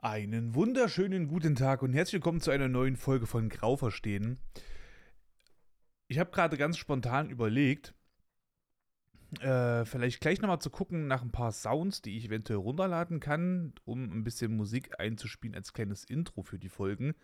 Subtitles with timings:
[0.00, 4.38] Einen wunderschönen guten Tag und herzlich willkommen zu einer neuen Folge von Grau verstehen.
[6.06, 7.94] Ich habe gerade ganz spontan überlegt,
[9.40, 13.72] äh, vielleicht gleich nochmal zu gucken nach ein paar Sounds, die ich eventuell runterladen kann,
[13.84, 17.16] um ein bisschen Musik einzuspielen als kleines Intro für die Folgen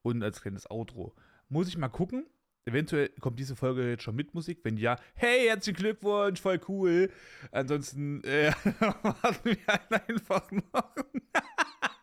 [0.00, 1.14] und als kleines Outro.
[1.50, 2.24] Muss ich mal gucken.
[2.64, 4.60] Eventuell kommt diese Folge jetzt schon mit Musik.
[4.62, 7.10] Wenn ja, hey, herzlichen Glückwunsch, voll cool.
[7.52, 8.50] Ansonsten äh,
[8.80, 10.94] warten wir halt einfach noch.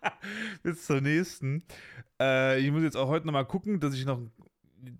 [0.63, 1.63] Bis zur nächsten.
[2.19, 4.19] Äh, ich muss jetzt auch heute nochmal gucken, dass ich noch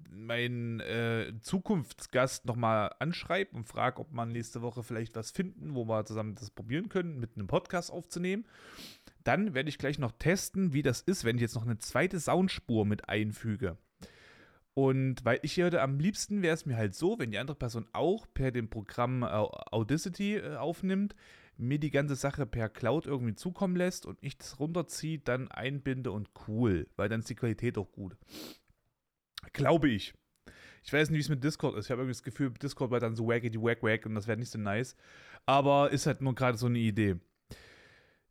[0.10, 5.86] meinen äh, Zukunftsgast nochmal anschreibe und frage, ob man nächste Woche vielleicht was finden, wo
[5.86, 8.46] wir zusammen das probieren können, mit einem Podcast aufzunehmen.
[9.24, 12.20] Dann werde ich gleich noch testen, wie das ist, wenn ich jetzt noch eine zweite
[12.20, 13.78] Soundspur mit einfüge.
[14.74, 17.88] Und weil ich würde am liebsten wäre es mir halt so, wenn die andere Person
[17.92, 21.16] auch per dem Programm äh, Audacity äh, aufnimmt,
[21.62, 26.12] mir die ganze Sache per Cloud irgendwie zukommen lässt und ich das runterziehe, dann einbinde
[26.12, 28.18] und cool, weil dann ist die Qualität auch gut.
[29.54, 30.14] Glaube ich.
[30.84, 31.86] Ich weiß nicht, wie es mit Discord ist.
[31.86, 34.38] Ich habe irgendwie das Gefühl, Discord war dann so wackety wack wack und das wäre
[34.38, 34.96] nicht so nice.
[35.46, 37.18] Aber ist halt nur gerade so eine Idee.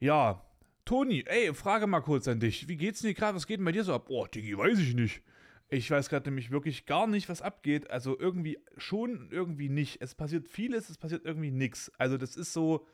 [0.01, 0.45] Ja,
[0.85, 2.67] Toni, ey, frage mal kurz an dich.
[2.67, 3.37] Wie geht's denn gerade?
[3.37, 4.07] Was geht denn bei dir so ab?
[4.07, 5.23] Boah, Digi, weiß ich nicht.
[5.69, 7.91] Ich weiß gerade nämlich wirklich gar nicht, was abgeht.
[7.91, 10.03] Also irgendwie schon, irgendwie nicht.
[10.03, 11.93] Es passiert vieles, es passiert irgendwie nichts.
[11.97, 12.89] Also das ist so,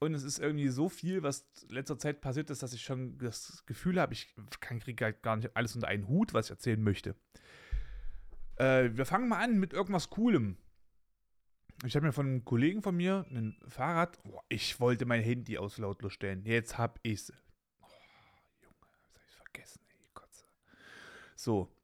[0.00, 3.18] und es ist irgendwie so viel, was in letzter Zeit passiert ist, dass ich schon
[3.18, 6.82] das Gefühl habe, ich kriege halt gar nicht alles unter einen Hut, was ich erzählen
[6.82, 7.14] möchte.
[8.56, 10.56] Äh, wir fangen mal an mit irgendwas Coolem.
[11.84, 14.18] Ich habe mir von einem Kollegen von mir ein Fahrrad.
[14.24, 16.44] Oh, ich wollte mein Handy aus lautlos stellen.
[16.44, 17.32] Jetzt hab ich's.
[17.82, 17.86] Oh,
[18.62, 18.76] Junge,
[19.14, 20.44] das hab ich vergessen, ey, Kotze.
[21.34, 21.74] So,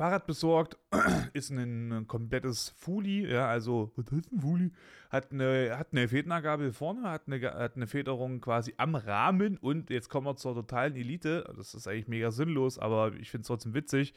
[0.00, 0.78] Fahrrad besorgt,
[1.34, 4.70] ist ein, ein komplettes Fuli, ja, also, was heißt ein Fuli?
[5.10, 9.90] Hat eine, hat eine Federgabel vorne, hat eine, hat eine Federung quasi am Rahmen und
[9.90, 11.52] jetzt kommen wir zur totalen Elite.
[11.54, 14.14] Das ist eigentlich mega sinnlos, aber ich finde es trotzdem witzig.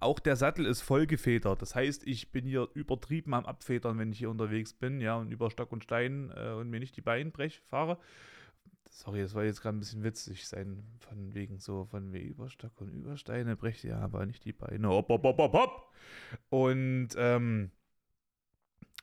[0.00, 1.60] Auch der Sattel ist voll gefedert.
[1.60, 5.30] Das heißt, ich bin hier übertrieben am Abfedern, wenn ich hier unterwegs bin, ja, und
[5.30, 7.98] über Stock und Stein äh, und mir nicht die Beine brech fahre.
[8.96, 12.80] Sorry, das war jetzt gerade ein bisschen witzig sein, von wegen so, von wie Überstock
[12.80, 14.88] und Übersteine brecht ja aber nicht die Beine.
[14.88, 15.92] Hopp, hopp, hopp, hopp, hopp.
[16.48, 17.70] Und, ähm,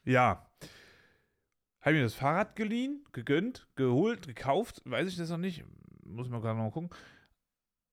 [0.03, 0.49] ja.
[1.81, 5.63] Habe mir das Fahrrad geliehen, gegönnt, geholt, gekauft, weiß ich das noch nicht.
[6.03, 6.89] Muss man gerade noch mal gucken.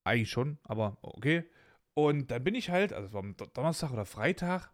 [0.04, 1.44] Eigentlich schon, aber okay.
[1.94, 4.72] Und dann bin ich halt, also es war am Donnerstag oder Freitag.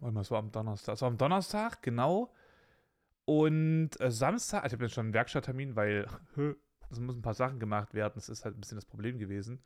[0.00, 0.94] Und was war am Donnerstag?
[0.94, 2.32] Es war am Donnerstag, genau
[3.24, 6.06] und äh, Samstag, also ich habe jetzt schon einen Werkstatttermin, weil
[6.90, 8.14] es müssen ein paar Sachen gemacht werden.
[8.16, 9.62] Das ist halt ein bisschen das Problem gewesen.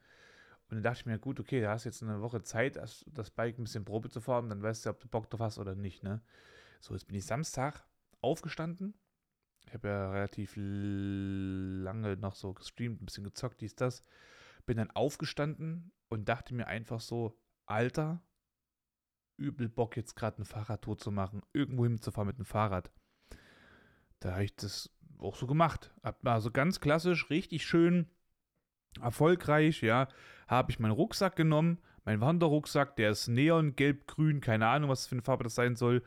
[0.69, 3.31] Und dann dachte ich mir, gut, okay, du hast jetzt eine Woche Zeit, das, das
[3.31, 5.75] Bike ein bisschen Probe zu fahren, dann weißt du, ob du Bock drauf hast oder
[5.75, 6.21] nicht, ne?
[6.81, 7.87] So, jetzt bin ich Samstag
[8.21, 8.95] aufgestanden.
[9.67, 14.03] Ich habe ja relativ lange noch so gestreamt, ein bisschen gezockt, dies, das.
[14.67, 18.23] Bin dann aufgestanden und dachte mir einfach so, Alter,
[19.39, 22.91] übel Bock jetzt gerade ein Fahrradtour zu machen, irgendwo hinzufahren mit dem Fahrrad
[24.21, 25.93] da habe ich das auch so gemacht.
[26.25, 28.07] Also ganz klassisch, richtig schön
[29.01, 30.09] erfolgreich, ja,
[30.47, 35.07] habe ich meinen Rucksack genommen, mein Wanderrucksack, der ist neon, gelb, grün, keine Ahnung, was
[35.07, 36.03] für eine Farbe das sein soll.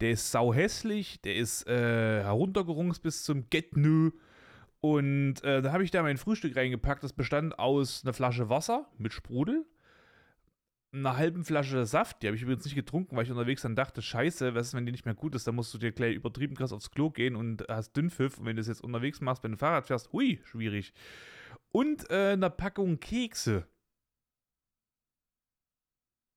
[0.00, 4.10] Der ist sau hässlich, der ist äh, heruntergerungs bis zum Getnö.
[4.80, 7.04] Und äh, da habe ich da mein Frühstück reingepackt.
[7.04, 9.64] Das bestand aus einer Flasche Wasser mit Sprudel,
[10.94, 14.00] einer halben Flasche Saft, die habe ich übrigens nicht getrunken, weil ich unterwegs dann dachte,
[14.00, 16.54] scheiße, was ist, wenn die nicht mehr gut ist, dann musst du dir gleich übertrieben
[16.54, 19.52] krass aufs Klo gehen und hast Dünnpfiff und wenn du das jetzt unterwegs machst, wenn
[19.52, 20.92] du Fahrrad fährst, hui, schwierig.
[21.72, 23.66] Und äh, eine Packung Kekse.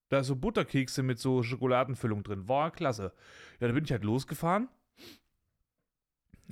[0.09, 2.47] Da ist so Butterkekse mit so Schokoladenfüllung drin.
[2.47, 3.13] War klasse.
[3.59, 4.69] Ja, da bin ich halt losgefahren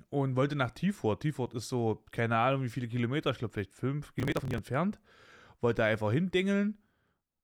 [0.09, 1.21] und wollte nach Tiefort.
[1.21, 4.57] Tiefort ist so, keine Ahnung wie viele Kilometer, ich glaube vielleicht fünf Kilometer von hier
[4.57, 4.99] entfernt.
[5.61, 6.77] Wollte einfach hindengeln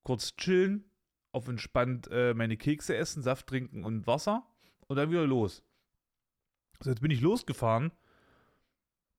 [0.04, 0.90] kurz chillen,
[1.32, 4.46] auf entspannt äh, meine Kekse essen, Saft trinken und Wasser
[4.88, 5.64] und dann wieder los.
[6.82, 7.92] So, jetzt bin ich losgefahren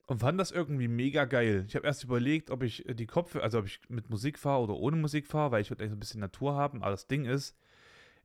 [0.06, 1.64] und fand das irgendwie mega geil.
[1.68, 4.62] Ich habe erst überlegt, ob ich äh, die Kopfhörer, also ob ich mit Musik fahre
[4.62, 6.82] oder ohne Musik fahre, weil ich würde eigentlich ein bisschen Natur haben.
[6.82, 7.56] Aber das Ding ist,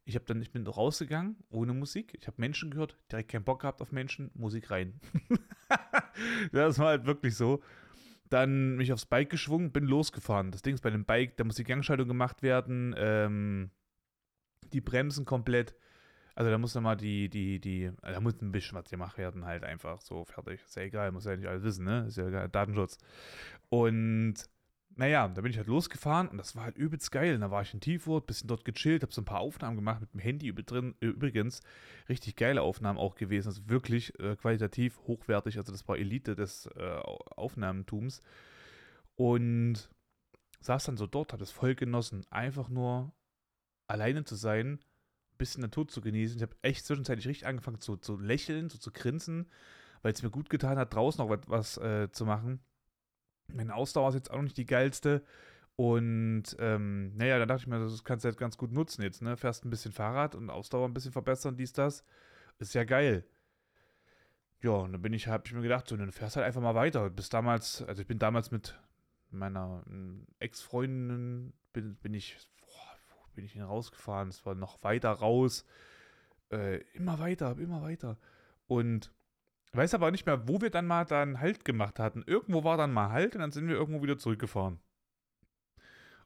[0.04, 2.18] ich habe dann, ich bin rausgegangen ohne Musik.
[2.20, 5.00] Ich habe Menschen gehört, direkt keinen Bock gehabt auf Menschen, Musik rein.
[6.52, 7.62] das war halt wirklich so
[8.30, 10.52] dann mich aufs Bike geschwungen, bin losgefahren.
[10.52, 13.72] Das Ding ist bei dem Bike, da muss die Gangschaltung gemacht werden, ähm,
[14.74, 15.76] die Bremsen komplett.
[16.36, 19.64] Also da muss nochmal die, die, die, da muss ein bisschen was gemacht werden, halt
[19.64, 20.62] einfach so fertig.
[20.64, 22.06] Ist ja egal, muss ja nicht alles wissen, ne?
[22.08, 23.00] Ist ja egal, Datenschutz.
[23.70, 24.36] Und
[24.98, 27.36] naja, da bin ich halt losgefahren und das war halt übelst geil.
[27.36, 30.02] Und da war ich in Tiefurt, bisschen dort gechillt, habe so ein paar Aufnahmen gemacht
[30.02, 30.96] mit dem Handy drin.
[31.00, 31.62] Übrigens,
[32.10, 33.48] richtig geile Aufnahmen auch gewesen.
[33.48, 35.58] Also wirklich äh, qualitativ hochwertig.
[35.58, 37.00] Also das war Elite des äh,
[37.36, 38.24] Aufnahmetums.
[39.16, 39.90] Und
[40.62, 42.26] saß dann so dort, habe es voll genossen.
[42.32, 43.14] Einfach nur
[43.88, 46.38] alleine zu sein, ein bisschen Natur zu genießen.
[46.38, 49.48] Ich habe echt zwischenzeitlich richtig angefangen zu, zu lächeln, so zu grinsen,
[50.02, 52.62] weil es mir gut getan hat, draußen noch was äh, zu machen.
[53.54, 55.24] Meine Ausdauer ist jetzt auch noch nicht die geilste.
[55.76, 59.22] Und ähm, naja, dann dachte ich mir, das kannst du halt ganz gut nutzen jetzt,
[59.22, 59.38] ne?
[59.38, 62.04] Fährst ein bisschen Fahrrad und Ausdauer ein bisschen verbessern, dies, das.
[62.60, 63.24] Ist ja geil.
[64.62, 66.74] Ja, und dann bin ich, habe ich mir gedacht, so, dann fährst halt einfach mal
[66.74, 67.10] weiter.
[67.12, 68.76] Bis damals, also ich bin damals mit
[69.30, 69.84] meiner
[70.40, 74.30] Ex-Freundin, bin, bin ich, boah, wo bin ich hin rausgefahren?
[74.30, 75.64] Es war noch weiter raus.
[76.52, 78.18] Äh, immer weiter, immer weiter.
[78.66, 79.12] Und
[79.74, 82.24] weiß aber nicht mehr, wo wir dann mal dann Halt gemacht hatten.
[82.26, 84.80] Irgendwo war dann mal Halt und dann sind wir irgendwo wieder zurückgefahren.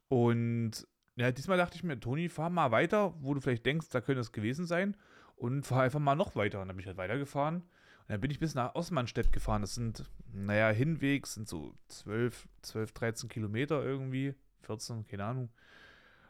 [0.07, 4.01] Und ja, diesmal dachte ich mir, Toni, fahr mal weiter, wo du vielleicht denkst, da
[4.01, 4.97] könnte es gewesen sein.
[5.35, 6.61] Und fahr einfach mal noch weiter.
[6.61, 7.57] Und dann bin ich halt weitergefahren.
[7.57, 9.61] Und dann bin ich bis nach Osmanstedt gefahren.
[9.61, 14.35] Das sind, naja, Hinwegs sind so 12, 12, 13 Kilometer irgendwie.
[14.61, 15.49] 14, keine Ahnung.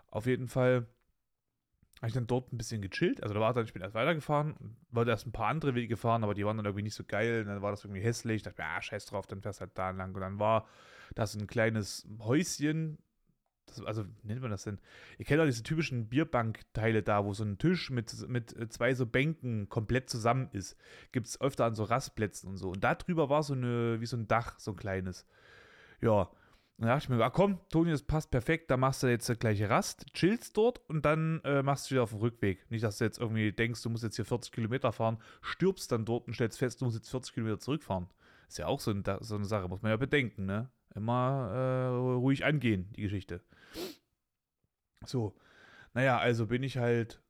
[0.07, 0.87] Auf jeden Fall
[2.01, 3.21] habe ich dann dort ein bisschen gechillt.
[3.21, 4.55] Also da war dann, ich bin erst weitergefahren,
[4.89, 7.41] wollte erst ein paar andere Wege gefahren, aber die waren dann irgendwie nicht so geil.
[7.41, 8.37] Und dann war das irgendwie hässlich.
[8.37, 10.15] Ich dachte mir, ah, scheiß drauf, dann fährst du halt da lang.
[10.15, 10.67] Und dann war
[11.13, 12.97] das ein kleines Häuschen.
[13.67, 14.79] Das, also, wie nennt man das denn?
[15.19, 19.05] Ihr kennt auch diese typischen Bierbankteile da, wo so ein Tisch mit, mit zwei so
[19.05, 20.75] Bänken komplett zusammen ist.
[21.11, 22.69] Gibt es öfter an so Rastplätzen und so.
[22.71, 25.27] Und da drüber war so eine, wie so ein Dach, so ein kleines.
[26.01, 26.31] Ja,
[26.81, 29.35] dann dachte ich mir, ah komm, Toni, das passt perfekt, da machst du jetzt die
[29.35, 32.69] gleiche Rast, chillst dort und dann äh, machst du wieder auf dem Rückweg.
[32.71, 36.05] Nicht, dass du jetzt irgendwie denkst, du musst jetzt hier 40 Kilometer fahren, stirbst dann
[36.05, 38.07] dort und stellst fest, du musst jetzt 40 Kilometer zurückfahren.
[38.47, 40.71] Ist ja auch so, ein, so eine Sache, muss man ja bedenken, ne?
[40.95, 43.41] Immer äh, ruhig angehen, die Geschichte.
[45.05, 45.35] So,
[45.93, 47.21] naja, also bin ich halt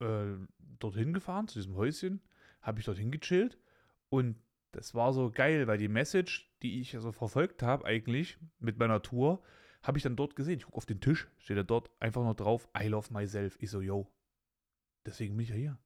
[0.00, 0.34] äh,
[0.78, 2.20] dorthin gefahren, zu diesem Häuschen,
[2.60, 3.58] habe ich dorthin gechillt
[4.10, 4.36] und
[4.74, 9.02] das war so geil, weil die Message, die ich also verfolgt habe, eigentlich mit meiner
[9.02, 9.42] Tour,
[9.82, 10.58] habe ich dann dort gesehen.
[10.58, 13.56] Ich gucke auf den Tisch, steht da dort einfach nur drauf, I love myself.
[13.60, 14.10] Ich so, yo.
[15.06, 15.78] Deswegen bin ich ja hier.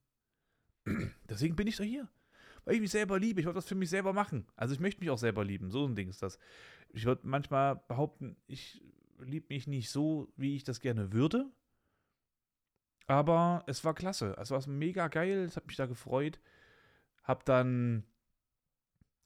[1.28, 2.08] Deswegen bin ich da hier.
[2.64, 3.40] Weil ich mich selber liebe.
[3.40, 4.46] Ich wollte das für mich selber machen.
[4.56, 5.70] Also ich möchte mich auch selber lieben.
[5.70, 6.38] So ein Ding ist das.
[6.92, 8.82] Ich würde manchmal behaupten, ich
[9.18, 11.50] liebe mich nicht so, wie ich das gerne würde.
[13.06, 14.36] Aber es war klasse.
[14.38, 15.44] Es war mega geil.
[15.44, 16.40] Es hat mich da gefreut.
[17.24, 18.04] Hab dann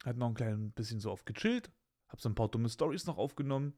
[0.05, 1.71] hat noch ein klein bisschen so oft gechillt.
[2.09, 3.75] Hab so ein paar dumme Stories noch aufgenommen,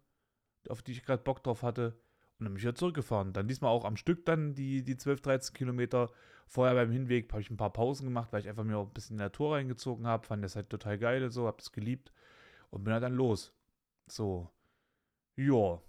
[0.68, 1.98] auf die ich gerade Bock drauf hatte.
[2.38, 3.32] Und dann bin ich wieder zurückgefahren.
[3.32, 6.10] Dann diesmal auch am Stück dann die, die 12, 13 Kilometer.
[6.46, 8.92] Vorher beim Hinweg habe ich ein paar Pausen gemacht, weil ich einfach mir auch ein
[8.92, 10.26] bisschen in der Natur reingezogen habe.
[10.26, 12.12] Fand das halt total geil und so, hab das geliebt.
[12.70, 13.54] Und bin halt dann los.
[14.06, 14.50] So.
[15.36, 15.80] Ja.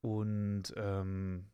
[0.00, 1.46] Und ähm,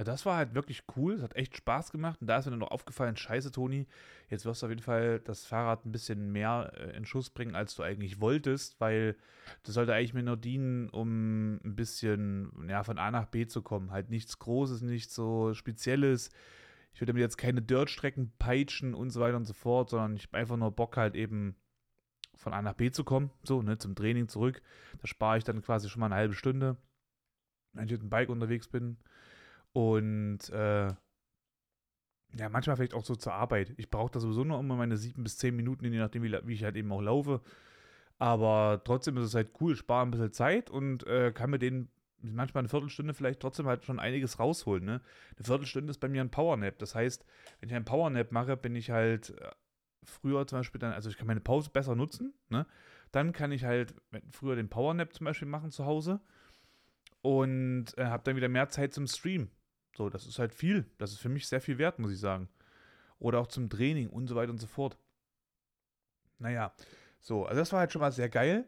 [0.00, 2.52] also das war halt wirklich cool, es hat echt Spaß gemacht und da ist mir
[2.52, 3.86] dann noch aufgefallen, scheiße Toni,
[4.30, 7.54] jetzt wirst du auf jeden Fall das Fahrrad ein bisschen mehr äh, in Schuss bringen,
[7.54, 9.14] als du eigentlich wolltest, weil
[9.62, 13.60] das sollte eigentlich mir nur dienen, um ein bisschen ja, von A nach B zu
[13.60, 13.90] kommen.
[13.90, 16.30] Halt nichts Großes, nichts so Spezielles.
[16.94, 20.28] Ich würde mir jetzt keine Dirtstrecken peitschen und so weiter und so fort, sondern ich
[20.28, 21.56] habe einfach nur Bock halt eben
[22.36, 24.62] von A nach B zu kommen, so, ne, zum Training zurück.
[24.98, 26.78] Da spare ich dann quasi schon mal eine halbe Stunde,
[27.74, 28.96] wenn ich mit dem Bike unterwegs bin.
[29.72, 30.88] Und äh,
[32.38, 33.74] ja, manchmal vielleicht auch so zur Arbeit.
[33.76, 36.54] Ich brauche da sowieso nur immer meine sieben bis zehn Minuten, je nachdem, wie, wie,
[36.54, 37.40] ich halt eben auch laufe.
[38.18, 41.88] Aber trotzdem ist es halt cool, spare ein bisschen Zeit und äh, kann mir den
[42.22, 44.84] manchmal eine Viertelstunde vielleicht trotzdem halt schon einiges rausholen.
[44.84, 45.00] Ne?
[45.36, 46.78] Eine Viertelstunde ist bei mir ein Powernap.
[46.78, 47.24] Das heißt,
[47.60, 49.50] wenn ich einen Powernap mache, bin ich halt äh,
[50.04, 52.34] früher zum Beispiel dann, also ich kann meine Pause besser nutzen.
[52.48, 52.66] Ne?
[53.10, 53.94] Dann kann ich halt
[54.30, 56.20] früher den Powernap zum Beispiel machen zu Hause
[57.22, 59.50] und äh, habe dann wieder mehr Zeit zum Stream.
[60.00, 60.90] So, das ist halt viel.
[60.96, 62.48] Das ist für mich sehr viel wert, muss ich sagen.
[63.18, 64.96] Oder auch zum Training und so weiter und so fort.
[66.38, 66.72] Naja,
[67.20, 68.66] so, also das war halt schon mal sehr geil.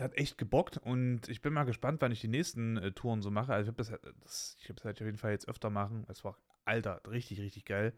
[0.00, 3.30] Hat echt gebockt und ich bin mal gespannt, wann ich die nächsten äh, Touren so
[3.30, 3.54] mache.
[3.54, 6.04] Also ich habe das, äh, das, ich habe halt auf jeden Fall jetzt öfter machen.
[6.08, 7.96] Es war, alter, richtig, richtig geil.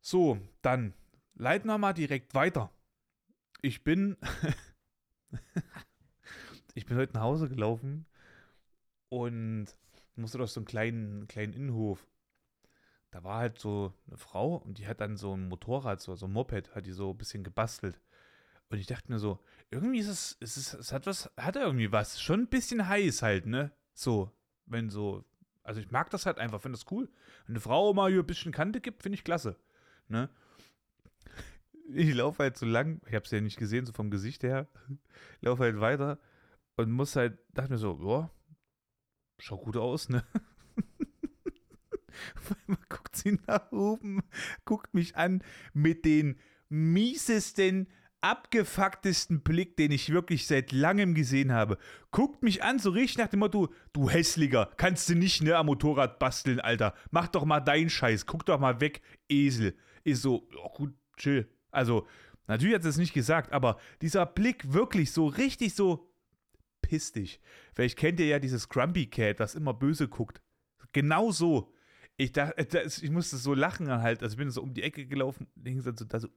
[0.00, 0.94] So, dann
[1.34, 2.72] leiten wir mal direkt weiter.
[3.60, 4.16] Ich bin,
[6.74, 8.06] ich bin heute nach Hause gelaufen
[9.10, 9.76] und
[10.16, 12.06] musste durch so einen kleinen, kleinen Innenhof.
[13.10, 16.26] Da war halt so eine Frau und die hat dann so ein Motorrad, so, so
[16.26, 18.00] ein Moped, hat die so ein bisschen gebastelt.
[18.68, 19.40] Und ich dachte mir so,
[19.70, 22.20] irgendwie ist es, ist es, es hat was, hat irgendwie was.
[22.20, 23.72] Schon ein bisschen heiß halt, ne?
[23.94, 24.30] So,
[24.66, 25.24] wenn so,
[25.64, 27.08] also ich mag das halt einfach, finde das cool.
[27.46, 29.56] Wenn eine Frau mal hier ein bisschen Kante gibt, finde ich klasse.
[30.08, 30.28] Ne?
[31.92, 34.68] Ich laufe halt so lang, ich habe es ja nicht gesehen, so vom Gesicht her,
[35.40, 36.20] laufe halt weiter
[36.76, 38.30] und muss halt, dachte mir so, ja,
[39.40, 40.24] schaut gut aus, ne?
[42.66, 44.22] man guckt sie nach oben,
[44.64, 45.42] guckt mich an
[45.72, 47.88] mit den miesesten,
[48.20, 51.78] abgefucktesten Blick, den ich wirklich seit langem gesehen habe.
[52.10, 55.66] Guckt mich an, so richtig nach dem Motto, du Hässlicher, kannst du nicht, ne, am
[55.66, 56.94] Motorrad basteln, Alter.
[57.10, 59.74] Mach doch mal deinen Scheiß, guck doch mal weg, Esel.
[60.04, 61.48] Ist so, oh, gut, chill.
[61.70, 62.06] Also,
[62.46, 66.09] natürlich hat es nicht gesagt, aber dieser Blick wirklich so richtig so
[66.90, 67.40] piss dich.
[67.72, 70.42] Vielleicht kennt ihr ja dieses Grumpy Cat, das immer böse guckt.
[70.92, 71.72] Genau so.
[72.16, 74.24] Ich dachte, äh, ich musste so lachen halt.
[74.24, 76.28] Also ich bin so um die Ecke gelaufen, hing dann so da so,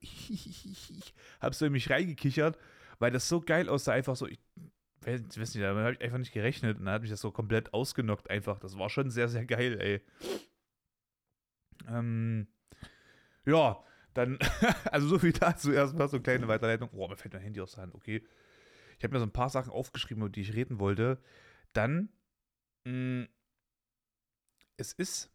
[1.42, 2.60] hab so in mich reingekichert,
[3.00, 4.40] weil das so geil aussah, einfach so, ich
[5.02, 7.74] weiß nicht, da habe ich einfach nicht gerechnet und dann hat mich das so komplett
[7.74, 8.60] ausgenockt einfach.
[8.60, 10.02] Das war schon sehr, sehr geil, ey.
[11.88, 12.48] Ähm,
[13.46, 13.84] ja,
[14.14, 14.38] dann,
[14.92, 16.90] also so viel dazu erstmal, so eine kleine Weiterleitung.
[16.94, 18.24] Oh, mir fällt mein Handy aus der Hand, okay.
[18.98, 21.20] Ich habe mir so ein paar Sachen aufgeschrieben, über die ich reden wollte.
[21.74, 22.10] Dann,
[22.86, 22.92] mh,
[23.24, 23.28] mm,
[24.78, 25.34] es ist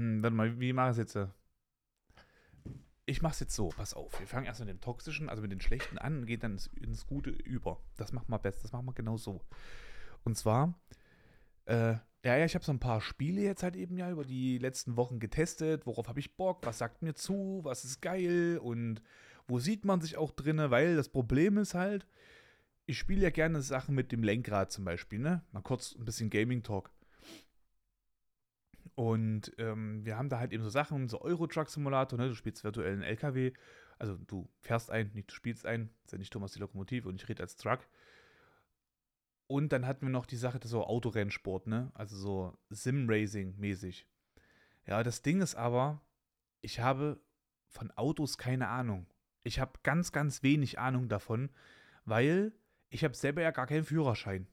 [0.00, 1.28] hm, warte mal, wie mache ich es jetzt?
[3.04, 4.18] Ich mache es jetzt so, pass auf.
[4.18, 6.68] Wir fangen erst mit dem Toxischen, also mit den Schlechten an und gehen dann ins,
[6.68, 7.82] ins Gute über.
[7.98, 9.42] Das machen wir best, das machen wir genau so.
[10.24, 10.74] Und zwar,
[11.66, 14.58] äh, ja, ja, ich habe so ein paar Spiele jetzt halt eben ja über die
[14.58, 15.86] letzten Wochen getestet.
[15.86, 16.64] Worauf habe ich Bock?
[16.64, 17.60] Was sagt mir zu?
[17.62, 18.58] Was ist geil?
[18.62, 19.02] Und
[19.50, 20.70] wo sieht man sich auch drinne?
[20.70, 22.06] Weil das Problem ist halt,
[22.86, 25.44] ich spiele ja gerne Sachen mit dem Lenkrad zum Beispiel, ne?
[25.52, 26.90] Mal kurz ein bisschen Gaming Talk.
[28.94, 32.28] Und ähm, wir haben da halt eben so Sachen, so Euro-Truck-Simulator, ne?
[32.28, 33.52] du spielst virtuellen LKW,
[33.98, 37.14] also du fährst ein, nicht du spielst ein, ist ja nicht Thomas die Lokomotive und
[37.14, 37.80] ich rede als Truck.
[39.46, 41.90] Und dann hatten wir noch die Sache, so Autorennsport, ne?
[41.94, 44.06] Also so Sim-Racing-mäßig.
[44.86, 46.02] Ja, das Ding ist aber,
[46.60, 47.20] ich habe
[47.68, 49.06] von Autos keine Ahnung.
[49.42, 51.50] Ich habe ganz, ganz wenig Ahnung davon,
[52.04, 52.52] weil
[52.88, 54.46] ich habe selber ja gar keinen Führerschein.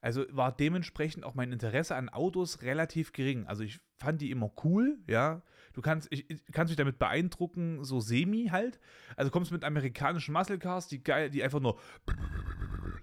[0.00, 3.46] Also war dementsprechend auch mein Interesse an Autos relativ gering.
[3.46, 5.42] Also ich fand die immer cool, ja.
[5.74, 8.80] Du kannst, ich, kannst dich damit beeindrucken, so semi halt.
[9.16, 11.78] Also kommst mit amerikanischen Muscle Cars, die geil, die einfach nur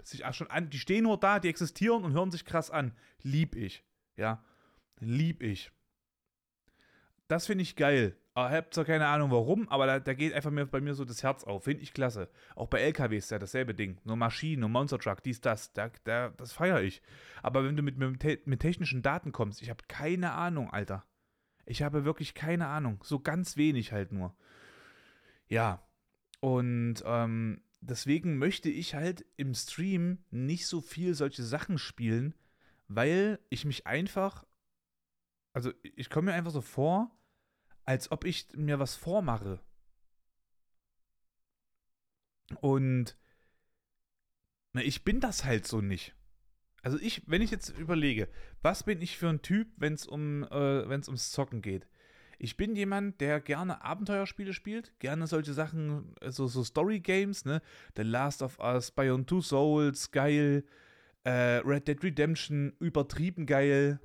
[0.02, 2.92] sich schon an, die stehen nur da, die existieren und hören sich krass an.
[3.22, 3.82] Lieb ich,
[4.16, 4.44] ja.
[4.98, 5.72] Lieb ich.
[7.28, 8.14] Das finde ich geil.
[8.36, 11.04] Ich habe zwar keine Ahnung warum, aber da, da geht einfach mir, bei mir so
[11.04, 11.64] das Herz auf.
[11.64, 12.30] Finde ich klasse.
[12.54, 13.98] Auch bei LKWs ist ja dasselbe Ding.
[14.04, 15.72] Nur Maschinen, nur Monster Truck, dies, das.
[15.72, 17.02] Da, da, das feiere ich.
[17.42, 21.04] Aber wenn du mit, mit, mit technischen Daten kommst, ich habe keine Ahnung, Alter.
[21.66, 23.00] Ich habe wirklich keine Ahnung.
[23.02, 24.36] So ganz wenig halt nur.
[25.48, 25.82] Ja.
[26.38, 32.34] Und ähm, deswegen möchte ich halt im Stream nicht so viel solche Sachen spielen,
[32.86, 34.46] weil ich mich einfach.
[35.52, 37.10] Also ich komme mir einfach so vor,
[37.84, 39.60] als ob ich mir was vormache.
[42.60, 43.16] Und
[44.72, 46.14] na, ich bin das halt so nicht.
[46.82, 48.28] Also ich, wenn ich jetzt überlege,
[48.62, 51.86] was bin ich für ein Typ, wenn es um, äh, wenn es ums Zocken geht?
[52.38, 57.60] Ich bin jemand, der gerne Abenteuerspiele spielt, gerne solche Sachen, so, so Story-Games, ne?
[57.96, 60.64] The Last of Us, Beyond Two Souls, geil.
[61.22, 64.00] Äh, Red Dead Redemption, übertrieben geil.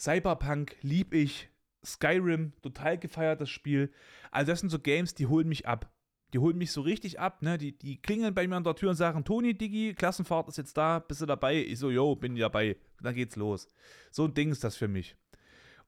[0.00, 1.48] Cyberpunk, lieb ich.
[1.84, 3.92] Skyrim, total gefeiert das Spiel.
[4.30, 5.90] Also das sind so Games, die holen mich ab.
[6.32, 7.58] Die holen mich so richtig ab, ne?
[7.58, 10.76] Die, die klingeln bei mir an der Tür und sagen, Toni, Digi, Klassenfahrt ist jetzt
[10.76, 11.56] da, bist du dabei?
[11.56, 12.76] Ich so, yo, bin dabei.
[13.00, 13.66] Dann geht's los.
[14.12, 15.16] So ein Ding ist das für mich.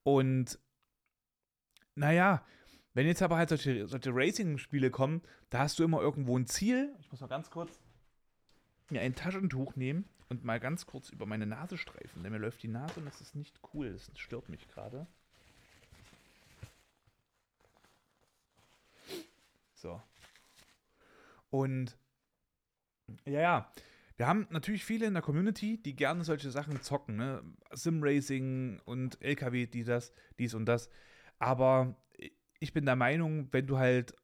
[0.03, 0.59] Und
[1.95, 2.45] naja,
[2.95, 6.93] wenn jetzt aber halt solche, solche Racing-Spiele kommen, da hast du immer irgendwo ein Ziel.
[7.01, 7.79] Ich muss mal ganz kurz
[8.91, 12.63] mir ein Taschentuch nehmen und mal ganz kurz über meine Nase streifen, denn mir läuft
[12.63, 13.93] die Nase und das ist nicht cool.
[13.93, 15.07] Das stört mich gerade.
[19.83, 20.01] So.
[21.51, 21.99] Und
[23.27, 23.73] ja, ja.
[24.17, 27.43] Wir haben natürlich viele in der Community, die gerne solche Sachen zocken, ne?
[27.73, 30.89] Sim-Racing und LKW, die das, dies und das.
[31.39, 31.97] Aber
[32.61, 34.15] ich bin der Meinung, wenn du halt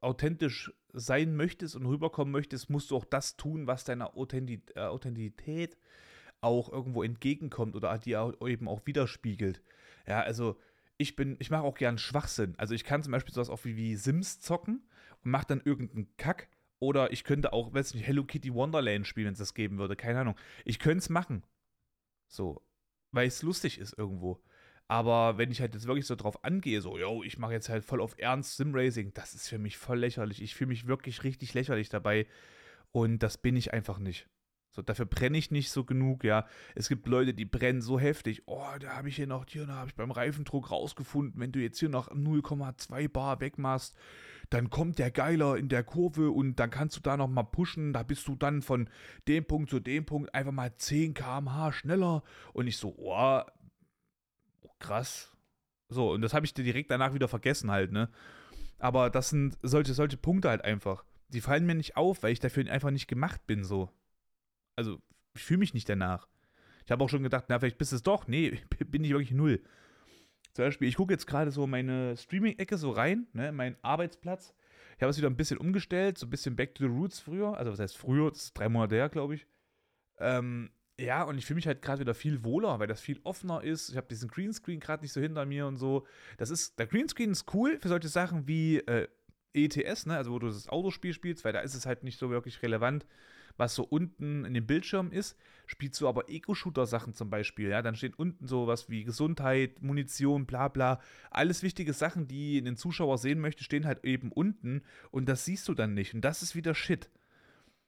[0.00, 5.76] authentisch sein möchtest und rüberkommen möchtest, musst du auch das tun, was deiner äh, Authentität
[6.40, 9.62] auch irgendwo entgegenkommt oder die eben auch widerspiegelt.
[10.06, 10.58] Ja, also
[11.00, 12.54] ich bin, ich mache auch gern Schwachsinn.
[12.58, 14.82] Also ich kann zum Beispiel sowas auch wie, wie Sims zocken
[15.24, 16.48] und mache dann irgendeinen Kack.
[16.78, 19.96] Oder ich könnte auch, weiß nicht, Hello Kitty Wonderland spielen, wenn es das geben würde.
[19.96, 20.36] Keine Ahnung.
[20.64, 21.42] Ich könnte es machen.
[22.28, 22.62] So.
[23.12, 24.42] Weil es lustig ist irgendwo.
[24.88, 27.84] Aber wenn ich halt jetzt wirklich so drauf angehe, so, yo, ich mache jetzt halt
[27.84, 30.42] voll auf Ernst Simracing, das ist für mich voll lächerlich.
[30.42, 32.26] Ich fühle mich wirklich richtig lächerlich dabei.
[32.92, 34.28] Und das bin ich einfach nicht.
[34.72, 36.46] So, dafür brenne ich nicht so genug, ja.
[36.76, 38.42] Es gibt Leute, die brennen so heftig.
[38.46, 41.80] Oh, da habe ich hier noch, hier, habe ich beim Reifendruck rausgefunden, wenn du jetzt
[41.80, 43.96] hier noch 0,2 Bar wegmachst,
[44.48, 47.92] dann kommt der Geiler in der Kurve und dann kannst du da nochmal pushen.
[47.92, 48.88] Da bist du dann von
[49.26, 52.22] dem Punkt zu dem Punkt einfach mal 10 km/h schneller.
[52.52, 53.42] Und ich so, oh,
[54.78, 55.36] krass.
[55.88, 58.08] So, und das habe ich direkt danach wieder vergessen halt, ne?
[58.78, 61.04] Aber das sind solche, solche Punkte halt einfach.
[61.28, 63.90] Die fallen mir nicht auf, weil ich dafür einfach nicht gemacht bin, so.
[64.76, 65.00] Also,
[65.34, 66.28] ich fühle mich nicht danach.
[66.84, 68.26] Ich habe auch schon gedacht, na, vielleicht bist es doch.
[68.26, 69.62] Nee, bin ich wirklich null.
[70.54, 74.54] Zum Beispiel, ich gucke jetzt gerade so meine Streaming-Ecke so rein, ne, mein Arbeitsplatz.
[74.96, 77.56] Ich habe es wieder ein bisschen umgestellt, so ein bisschen back to the roots früher.
[77.56, 78.30] Also, was heißt früher?
[78.30, 79.46] Das ist drei Monate her, glaube ich.
[80.18, 83.62] Ähm, ja, und ich fühle mich halt gerade wieder viel wohler, weil das viel offener
[83.62, 83.88] ist.
[83.88, 86.06] Ich habe diesen Greenscreen gerade nicht so hinter mir und so.
[86.36, 89.08] Das ist, der Greenscreen ist cool für solche Sachen wie äh,
[89.54, 90.16] ETS, ne?
[90.16, 93.06] also wo du das Autospiel spielst, weil da ist es halt nicht so wirklich relevant,
[93.56, 95.36] was so unten in dem Bildschirm ist.
[95.66, 100.68] Spielst du aber Eco-Shooter-Sachen zum Beispiel, ja, dann steht unten sowas wie Gesundheit, Munition, bla
[100.68, 101.00] bla.
[101.30, 105.68] Alles wichtige Sachen, die den Zuschauer sehen möchte, stehen halt eben unten und das siehst
[105.68, 106.14] du dann nicht.
[106.14, 107.10] Und das ist wieder Shit.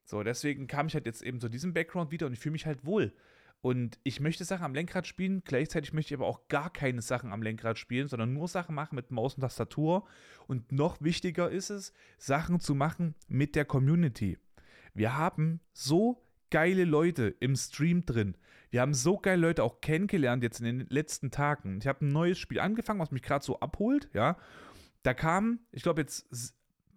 [0.04, 2.66] So, deswegen kam ich halt jetzt eben zu diesem Background wieder und ich fühle mich
[2.66, 3.12] halt wohl.
[3.62, 7.32] Und ich möchte Sachen am Lenkrad spielen, gleichzeitig möchte ich aber auch gar keine Sachen
[7.32, 10.04] am Lenkrad spielen, sondern nur Sachen machen mit Maus und Tastatur.
[10.48, 14.36] Und noch wichtiger ist es, Sachen zu machen mit der Community.
[14.94, 18.36] Wir haben so geile Leute im Stream drin.
[18.70, 21.78] Wir haben so geile Leute auch kennengelernt jetzt in den letzten Tagen.
[21.80, 24.36] Ich habe ein neues Spiel angefangen, was mich gerade so abholt, ja.
[25.02, 26.26] Da kamen, ich glaube jetzt,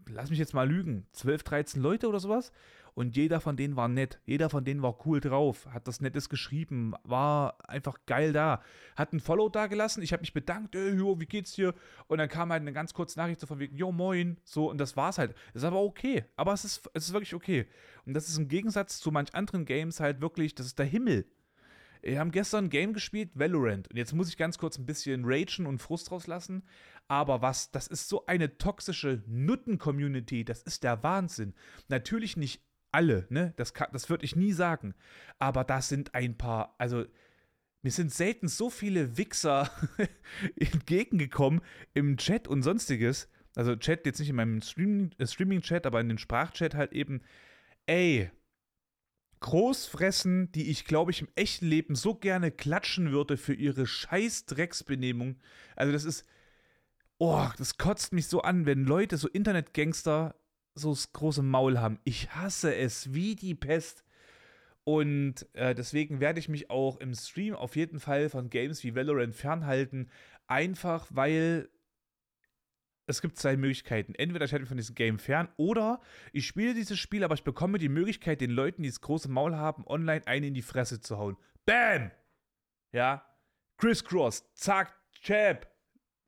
[0.08, 2.52] lass mich jetzt mal lügen, 12, 13 Leute oder sowas
[2.96, 6.30] und jeder von denen war nett, jeder von denen war cool drauf, hat das Nettes
[6.30, 8.62] geschrieben, war einfach geil da,
[8.96, 11.76] hat ein Follow da gelassen, ich habe mich bedankt, ey, jo, wie geht's dir?
[12.08, 14.80] Und dann kam halt eine ganz kurze Nachricht so von wegen, jo, moin, so, und
[14.80, 15.36] das war's halt.
[15.54, 17.68] Das ist aber okay, aber es ist, es ist wirklich okay.
[18.06, 21.26] Und das ist im Gegensatz zu manch anderen Games halt wirklich, das ist der Himmel.
[22.02, 23.90] Wir haben gestern ein Game gespielt, Valorant.
[23.90, 26.64] Und jetzt muss ich ganz kurz ein bisschen ragen und Frust rauslassen.
[27.08, 31.56] Aber was, das ist so eine toxische Nutten-Community, das ist der Wahnsinn.
[31.88, 32.62] Natürlich nicht
[32.96, 33.54] alle, ne?
[33.58, 34.96] Das, das würde ich nie sagen.
[35.38, 37.06] Aber das sind ein paar, also
[37.82, 39.70] mir sind selten so viele Wichser
[40.56, 41.62] entgegengekommen
[41.94, 43.30] im Chat und sonstiges.
[43.56, 47.22] Also Chat jetzt nicht in meinem äh, Streaming-Chat, aber in den Sprachchat halt eben.
[47.86, 48.32] Ey,
[49.42, 54.46] Großfressen, die ich glaube ich im echten Leben so gerne klatschen würde für ihre scheiß
[54.46, 55.36] Drecksbenehmung.
[55.76, 56.26] Also das ist,
[57.18, 60.34] oh, das kotzt mich so an, wenn Leute, so Internetgangster,
[60.76, 62.00] so das große Maul haben.
[62.04, 64.04] Ich hasse es wie die Pest.
[64.84, 68.94] Und äh, deswegen werde ich mich auch im Stream auf jeden Fall von Games wie
[68.94, 70.12] Valorant fernhalten.
[70.48, 71.70] Einfach weil
[73.08, 74.16] es gibt zwei Möglichkeiten.
[74.16, 76.02] Entweder ich halte mich von diesem Game fern oder
[76.34, 79.56] ich spiele dieses Spiel, aber ich bekomme die Möglichkeit, den Leuten, die das große Maul
[79.56, 81.38] haben, online einen in die Fresse zu hauen.
[81.66, 82.12] Bam!
[82.92, 83.26] Ja.
[83.78, 85.68] Crisscross, zack, Chap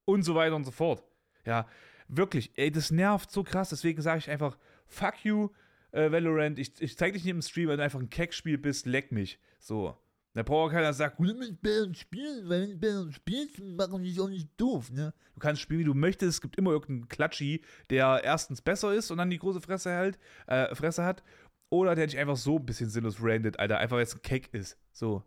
[0.06, 1.04] und so weiter und so fort.
[1.46, 1.68] Ja.
[2.08, 3.70] Wirklich, ey, das nervt so krass.
[3.70, 5.50] Deswegen sage ich einfach, fuck you,
[5.92, 6.60] äh, Valorant.
[6.60, 9.40] Ich, ich zeig dich nicht im Stream, wenn du einfach ein Keckspiel bist, leck mich.
[9.60, 9.98] So.
[10.34, 14.30] Da braucht keiner sagen, du mit Bären spielen, weil wenn Bären spielst, machen die auch
[14.30, 15.12] nicht doof, ne?
[15.34, 16.30] Du kannst spielen, wie du möchtest.
[16.30, 20.20] Es gibt immer irgendeinen Klatschi, der erstens besser ist und dann die große Fresse halt,
[20.46, 21.24] äh, Fresse hat.
[21.70, 23.80] Oder der dich einfach so ein bisschen sinnlos randet, Alter.
[23.80, 24.78] Einfach weil es ein Keck ist.
[24.94, 25.24] So.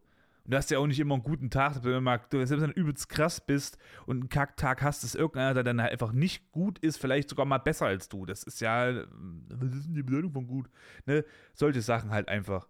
[0.50, 2.80] Du hast ja auch nicht immer einen guten Tag, wenn du, mal, selbst wenn du
[2.80, 6.80] übelst krass bist und einen Kacktag hast, dass irgendeiner, der dann halt einfach nicht gut
[6.80, 8.26] ist, vielleicht sogar mal besser als du.
[8.26, 9.04] Das ist ja,
[9.48, 10.68] was ist denn die Bedeutung von gut?
[11.06, 11.24] Ne?
[11.54, 12.68] Solche Sachen halt einfach.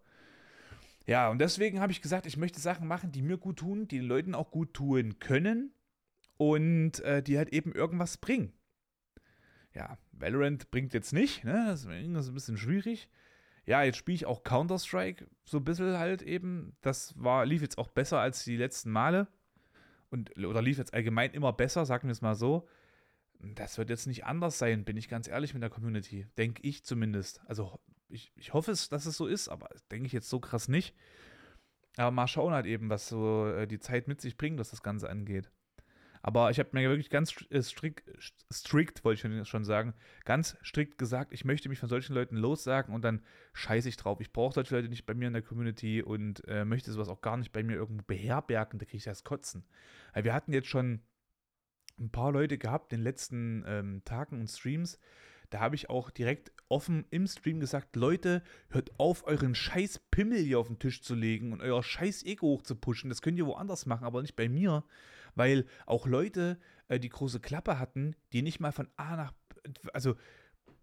[1.06, 3.96] Ja, und deswegen habe ich gesagt, ich möchte Sachen machen, die mir gut tun, die
[3.96, 5.72] den Leuten auch gut tun können
[6.36, 8.52] und äh, die halt eben irgendwas bringen.
[9.74, 11.64] Ja, Valorant bringt jetzt nicht, ne?
[11.68, 13.08] Das ist ein bisschen schwierig
[13.66, 16.76] ja, jetzt spiele ich auch Counter-Strike, so ein bisschen halt eben.
[16.80, 19.28] Das war, lief jetzt auch besser als die letzten Male.
[20.10, 22.68] Und, oder lief jetzt allgemein immer besser, sagen wir es mal so.
[23.38, 26.26] Das wird jetzt nicht anders sein, bin ich ganz ehrlich mit der Community.
[26.36, 27.40] Denke ich zumindest.
[27.46, 30.68] Also ich, ich hoffe es, dass es so ist, aber denke ich jetzt so krass
[30.68, 30.94] nicht.
[31.96, 34.82] Aber mal schauen halt eben, was so äh, die Zeit mit sich bringt, was das
[34.82, 35.50] Ganze angeht.
[36.22, 38.04] Aber ich habe mir wirklich ganz äh, strikt,
[38.52, 42.94] strikt, wollte ich schon sagen, ganz strikt gesagt, ich möchte mich von solchen Leuten lossagen
[42.94, 43.22] und dann
[43.54, 44.20] scheiße ich drauf.
[44.20, 47.22] Ich brauche solche Leute nicht bei mir in der Community und äh, möchte sowas auch
[47.22, 49.64] gar nicht bei mir irgendwo beherbergen, da kriege ich das Kotzen.
[50.12, 51.00] Weil wir hatten jetzt schon
[51.98, 54.98] ein paar Leute gehabt in den letzten ähm, Tagen und Streams,
[55.50, 60.38] da habe ich auch direkt offen im Stream gesagt, Leute, hört auf, euren scheiß Pimmel
[60.38, 63.10] hier auf den Tisch zu legen und euer scheiß Ego hochzupuschen.
[63.10, 64.84] Das könnt ihr woanders machen, aber nicht bei mir
[65.34, 69.32] weil auch Leute, äh, die große Klappe hatten, die nicht mal von A nach,
[69.92, 70.16] also,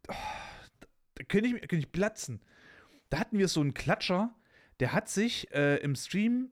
[0.07, 0.13] oh,
[1.15, 2.41] da könnte ich, könnte ich platzen.
[3.09, 4.35] Da hatten wir so einen Klatscher,
[4.79, 6.51] Der hat sich äh, im Stream,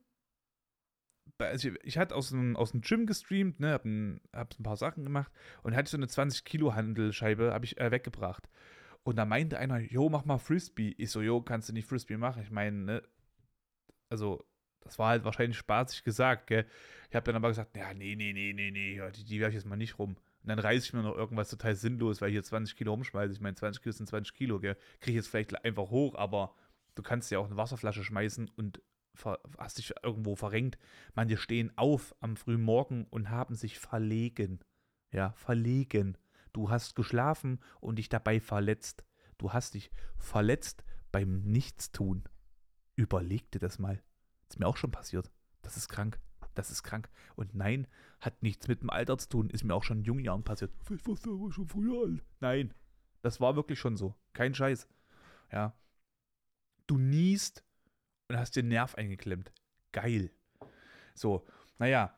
[1.38, 4.64] also ich, ich hatte aus dem, aus dem Gym gestreamt, ne, hab ein, hab ein
[4.64, 5.32] paar Sachen gemacht
[5.64, 8.50] und hatte so eine 20 Kilo Handelscheibe, habe ich äh, weggebracht.
[9.04, 10.96] Und da meinte einer, jo, mach mal Frisbee.
[10.98, 12.42] Ich so, jo, kannst du nicht Frisbee machen?
[12.42, 13.04] Ich meine, ne,
[14.10, 14.44] also
[14.86, 16.66] das war halt wahrscheinlich spaßig gesagt, gell.
[17.10, 19.56] Ich habe dann aber gesagt, ja, nee, nee, nee, nee, nee, die, die werfe ich
[19.56, 20.12] jetzt mal nicht rum.
[20.12, 23.34] Und dann reiße ich mir noch irgendwas total sinnlos, weil ich hier 20 Kilo rumschmeiße.
[23.34, 24.76] Ich meine, 20 Kilo sind 20 Kilo, gell.
[25.00, 26.54] Kriege ich jetzt vielleicht einfach hoch, aber
[26.94, 28.82] du kannst ja auch eine Wasserflasche schmeißen und
[29.58, 30.78] hast dich irgendwo verrenkt.
[31.16, 34.60] Manche stehen auf am frühen Morgen und haben sich verlegen.
[35.12, 36.18] Ja, verlegen.
[36.54, 39.04] Du hast geschlafen und dich dabei verletzt.
[39.38, 42.24] Du hast dich verletzt beim Nichtstun.
[42.96, 44.02] Überleg dir das mal.
[44.50, 45.32] Ist mir auch schon passiert.
[45.62, 46.20] Das ist krank.
[46.54, 47.10] Das ist krank.
[47.36, 47.88] Und nein,
[48.22, 49.50] hat nichts mit dem Alter zu tun.
[49.50, 50.72] Ist mir auch schon in jungen Jahren passiert.
[50.90, 52.24] Warst du aber schon früher alt.
[52.40, 52.74] Nein,
[53.22, 54.16] das war wirklich schon so.
[54.34, 54.88] Kein Scheiß.
[55.52, 55.74] Ja.
[56.88, 57.64] Du niest
[58.28, 59.52] und hast den Nerv eingeklemmt.
[59.92, 60.32] Geil.
[61.14, 61.46] So,
[61.78, 62.16] naja.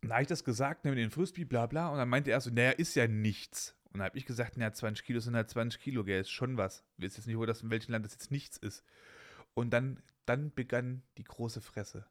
[0.00, 1.88] Dann habe ich das gesagt, ne, den Frisbee, bla bla.
[1.88, 3.74] Und dann meinte er so, naja, ist ja nichts.
[3.86, 6.56] Und dann habe ich gesagt, naja, 20 Kilo sind halt 20 Kilo, gell, ist schon
[6.56, 6.84] was.
[6.96, 8.84] Ich weiß jetzt nicht, wo das in welchem Land das jetzt nichts ist.
[9.54, 12.06] Und dann, dann begann die große Fresse.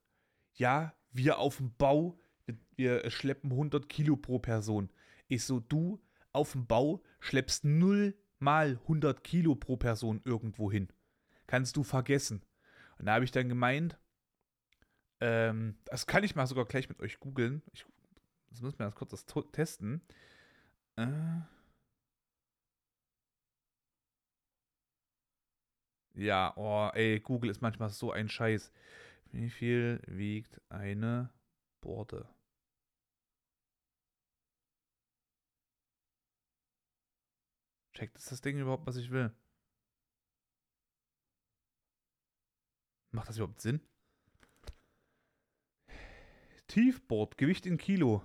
[0.54, 4.90] Ja, wir auf dem Bau, wir, wir schleppen 100 Kilo pro Person.
[5.28, 6.02] Ich so, du
[6.32, 10.92] auf dem Bau schleppst 0 mal 100 Kilo pro Person irgendwo hin.
[11.48, 12.44] Kannst du vergessen.
[12.98, 13.98] Und da habe ich dann gemeint,
[15.20, 17.62] ähm, das kann ich mal sogar gleich mit euch googeln.
[17.72, 17.86] Ich,
[18.50, 20.02] das müssen wir ganz kurz testen.
[20.96, 21.08] Äh,
[26.16, 28.72] Ja, oh, ey, Google ist manchmal so ein Scheiß.
[29.32, 31.32] Wie viel wiegt eine
[31.82, 32.28] Borde?
[37.94, 39.32] Checkt ist das Ding überhaupt, was ich will?
[43.12, 43.82] Macht das überhaupt Sinn?
[46.68, 48.24] Tiefboard, Gewicht in Kilo.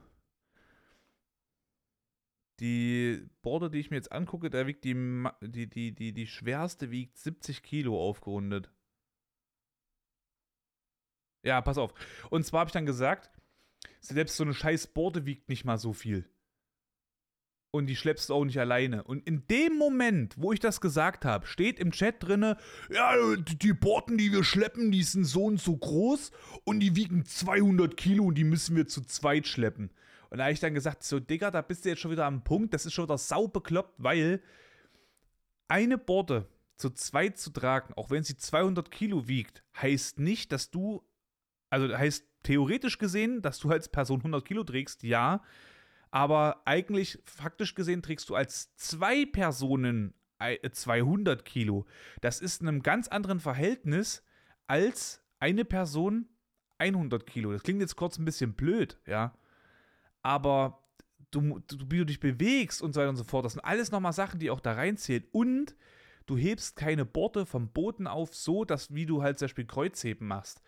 [2.61, 4.95] Die Border, die ich mir jetzt angucke, da wiegt die,
[5.43, 8.73] die, die, die, die schwerste wiegt 70 Kilo aufgerundet.
[11.45, 11.95] Ja, pass auf.
[12.31, 13.31] Und zwar habe ich dann gesagt,
[14.01, 16.29] selbst so eine scheiß Borde wiegt nicht mal so viel.
[17.71, 19.05] Und die schleppst du auch nicht alleine.
[19.05, 22.57] Und in dem Moment, wo ich das gesagt habe, steht im Chat drinne,
[22.91, 26.33] ja, die Borden, die wir schleppen, die sind so und so groß
[26.65, 29.91] und die wiegen 200 Kilo und die müssen wir zu zweit schleppen.
[30.31, 32.45] Und da habe ich dann gesagt, so Digga, da bist du jetzt schon wieder am
[32.45, 34.43] Punkt, das ist schon wieder sau bekloppt, weil
[35.69, 40.71] eine Borde zu zweit zu tragen, auch wenn sie 200 Kilo wiegt, heißt nicht, dass
[40.71, 41.03] du,
[41.71, 45.43] also heißt theoretisch gesehen, dass du als Person 100 Kilo trägst, ja,
[46.11, 51.85] aber eigentlich faktisch gesehen trägst du als zwei Personen 200 Kilo.
[52.21, 54.23] Das ist in einem ganz anderen Verhältnis
[54.69, 56.29] als eine Person
[56.79, 57.53] 100 Kilo.
[57.53, 59.35] Das klingt jetzt kurz ein bisschen blöd, ja
[60.23, 60.83] aber
[61.31, 63.91] du, du, wie du dich bewegst und so weiter und so fort, das sind alles
[63.91, 65.25] nochmal Sachen, die auch da reinzählen.
[65.33, 65.77] Und
[66.27, 70.27] du hebst keine Borte vom Boden auf, so dass wie du halt zum Beispiel Kreuzheben
[70.27, 70.63] machst.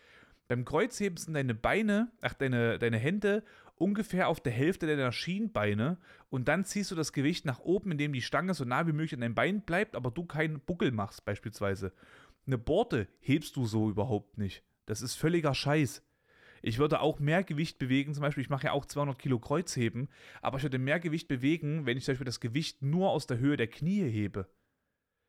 [0.48, 3.44] Beim Kreuzheben sind deine Beine, ach, deine, deine Hände
[3.76, 5.96] ungefähr auf der Hälfte deiner Schienbeine
[6.28, 9.14] und dann ziehst du das Gewicht nach oben, indem die Stange so nah wie möglich
[9.14, 11.92] an deinem Bein bleibt, aber du keinen Buckel machst, beispielsweise.
[12.46, 14.62] Eine Borte hebst du so überhaupt nicht.
[14.86, 16.02] Das ist völliger Scheiß.
[16.62, 20.08] Ich würde auch mehr Gewicht bewegen, zum Beispiel, ich mache ja auch 200 Kilo Kreuzheben,
[20.42, 23.38] aber ich würde mehr Gewicht bewegen, wenn ich zum Beispiel das Gewicht nur aus der
[23.38, 24.48] Höhe der Knie hebe.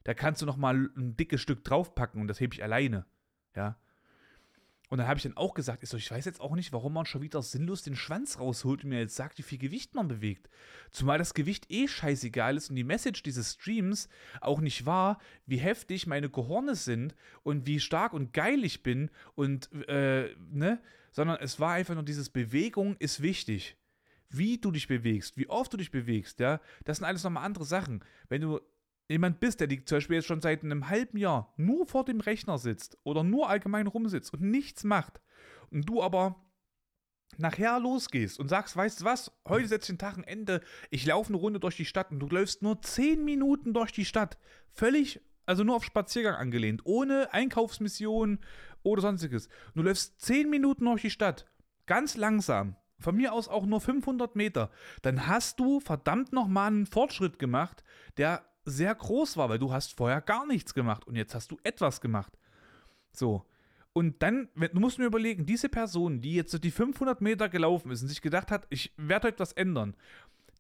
[0.03, 3.05] Da kannst du nochmal ein dickes Stück draufpacken und das hebe ich alleine.
[3.55, 3.80] Ja.
[4.91, 6.91] Und dann habe ich dann auch gesagt, ich, so, ich weiß jetzt auch nicht, warum
[6.91, 10.09] man schon wieder sinnlos den Schwanz rausholt und mir jetzt sagt, wie viel Gewicht man
[10.09, 10.49] bewegt.
[10.91, 14.09] Zumal das Gewicht eh scheißegal ist und die Message dieses Streams
[14.41, 19.09] auch nicht war, wie heftig meine Gehorne sind und wie stark und geil ich bin
[19.33, 20.81] und, äh, ne?
[21.13, 23.77] sondern es war einfach nur dieses Bewegung ist wichtig.
[24.27, 27.63] Wie du dich bewegst, wie oft du dich bewegst, ja, das sind alles nochmal andere
[27.63, 28.03] Sachen.
[28.27, 28.59] Wenn du
[29.11, 32.57] jemand bist, der zum Beispiel jetzt schon seit einem halben Jahr nur vor dem Rechner
[32.57, 35.21] sitzt oder nur allgemein rumsitzt und nichts macht
[35.69, 36.43] und du aber
[37.37, 41.29] nachher losgehst und sagst, weißt du was, heute setzt den Tag ein Ende, ich laufe
[41.29, 44.37] eine Runde durch die Stadt und du läufst nur 10 Minuten durch die Stadt,
[44.73, 48.39] völlig, also nur auf Spaziergang angelehnt, ohne Einkaufsmission,
[48.83, 49.47] oder sonstiges.
[49.75, 51.47] Du läufst 10 Minuten durch die Stadt,
[51.85, 54.71] ganz langsam, von mir aus auch nur 500 Meter,
[55.01, 57.83] dann hast du verdammt nochmal einen Fortschritt gemacht,
[58.17, 61.57] der sehr groß war, weil du hast vorher gar nichts gemacht und jetzt hast du
[61.63, 62.37] etwas gemacht.
[63.11, 63.45] So.
[63.93, 68.01] Und dann, du musst mir überlegen, diese Person, die jetzt die 500 Meter gelaufen ist
[68.01, 69.95] und sich gedacht hat, ich werde heute was ändern,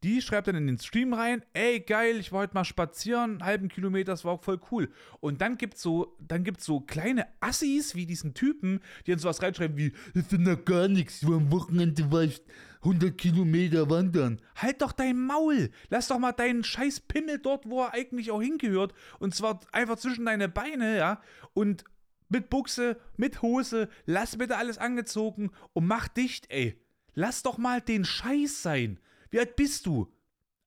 [0.03, 3.69] die schreibt dann in den Stream rein, ey, geil, ich war heute mal spazieren, halben
[3.69, 4.89] Kilometer, das war auch voll cool.
[5.19, 9.41] Und dann gibt's so, dann gibt's so kleine Assis wie diesen Typen, die dann sowas
[9.41, 12.41] reinschreiben wie, das ist doch gar nichts, nur am Wochenende war ich
[12.83, 14.41] 100 Kilometer wandern.
[14.55, 15.69] Halt doch dein Maul.
[15.89, 18.93] Lass doch mal deinen scheiß Pimmel dort, wo er eigentlich auch hingehört.
[19.19, 21.21] Und zwar einfach zwischen deine Beine, ja.
[21.53, 21.83] Und
[22.29, 26.75] mit Buchse, mit Hose, lass bitte alles angezogen und mach dicht, ey.
[27.13, 28.99] Lass doch mal den Scheiß sein.
[29.31, 30.13] Wie alt bist du?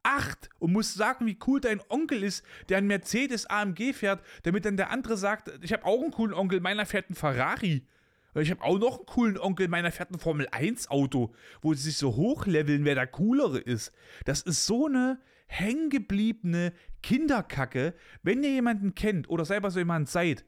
[0.03, 4.67] Acht und musst sagen, wie cool dein Onkel ist, der ein Mercedes AMG fährt, damit
[4.67, 7.87] dann der andere sagt, ich habe auch einen coolen Onkel, meiner fährt einen Ferrari.
[8.35, 11.83] Ich habe auch noch einen coolen Onkel, meiner fährt ein Formel 1 Auto, wo sie
[11.83, 13.93] sich so hochleveln, wer der coolere ist.
[14.25, 16.73] Das ist so eine hängengebliebene
[17.03, 17.95] Kinderkacke.
[18.23, 20.45] Wenn ihr jemanden kennt oder selber so jemand seid,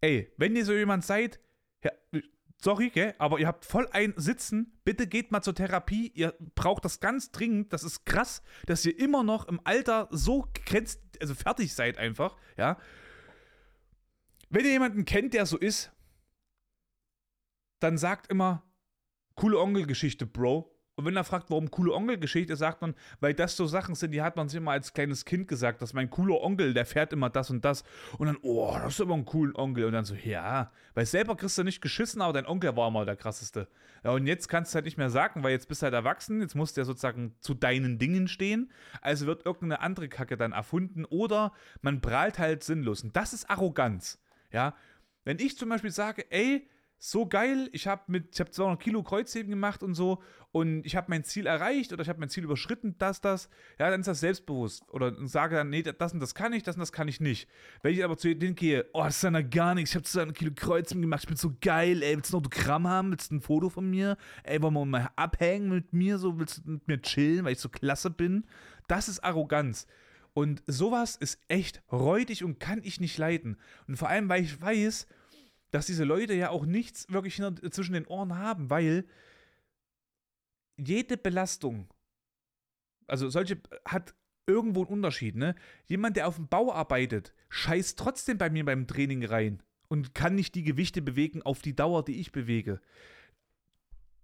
[0.00, 1.38] ey, wenn ihr so jemand seid,
[1.84, 1.90] ja,
[2.62, 6.84] sorry, gell, aber ihr habt voll ein Sitzen, bitte geht mal zur Therapie, ihr braucht
[6.84, 11.34] das ganz dringend, das ist krass, dass ihr immer noch im Alter so grenzt, also
[11.34, 12.78] fertig seid einfach, ja.
[14.50, 15.92] Wenn ihr jemanden kennt, der so ist,
[17.78, 18.62] dann sagt immer,
[19.34, 20.76] coole Onkelgeschichte, Bro.
[21.00, 24.20] Und wenn er fragt, warum coole Onkelgeschichte, sagt man, weil das so Sachen sind, die
[24.20, 27.30] hat man sich immer als kleines Kind gesagt, dass mein cooler Onkel, der fährt immer
[27.30, 27.84] das und das.
[28.18, 29.86] Und dann, oh, das ist aber ein cooler Onkel.
[29.86, 33.06] Und dann so, ja, weil selber kriegst du nicht geschissen, aber dein Onkel war immer
[33.06, 33.66] der krasseste.
[34.04, 36.42] Ja, und jetzt kannst du halt nicht mehr sagen, weil jetzt bist du halt erwachsen,
[36.42, 38.70] jetzt musst du ja sozusagen zu deinen Dingen stehen.
[39.00, 43.02] Also wird irgendeine andere Kacke dann erfunden oder man prahlt halt sinnlos.
[43.02, 44.20] Und das ist Arroganz.
[44.52, 44.74] Ja,
[45.24, 46.68] wenn ich zum Beispiel sage, ey,
[47.02, 50.96] so geil, ich habe mit, ich habe 200 Kilo Kreuzheben gemacht und so und ich
[50.96, 54.06] habe mein Ziel erreicht oder ich habe mein Ziel überschritten, das, das, ja, dann ist
[54.06, 57.08] das selbstbewusst oder sage dann, nee, das und das kann ich, das und das kann
[57.08, 57.48] ich nicht.
[57.82, 60.36] Wenn ich aber zu denen gehe, oh, das ist ja gar nichts, ich habe 200
[60.36, 63.36] Kilo Kreuzheben gemacht, ich bin so geil, ey, willst du noch Autogramm haben, willst du
[63.36, 66.86] ein Foto von mir, ey, wollen wir mal abhängen mit mir, so, willst du mit
[66.86, 68.44] mir chillen, weil ich so klasse bin,
[68.88, 69.86] das ist Arroganz.
[70.34, 73.56] Und sowas ist echt räudig und kann ich nicht leiden.
[73.88, 75.06] Und vor allem, weil ich weiß,
[75.70, 79.06] dass diese Leute ja auch nichts wirklich zwischen den Ohren haben, weil
[80.76, 81.88] jede Belastung,
[83.06, 84.14] also solche hat
[84.46, 85.54] irgendwo einen Unterschied, ne?
[85.86, 90.34] Jemand, der auf dem Bau arbeitet, scheißt trotzdem bei mir beim Training rein und kann
[90.34, 92.80] nicht die Gewichte bewegen auf die Dauer, die ich bewege.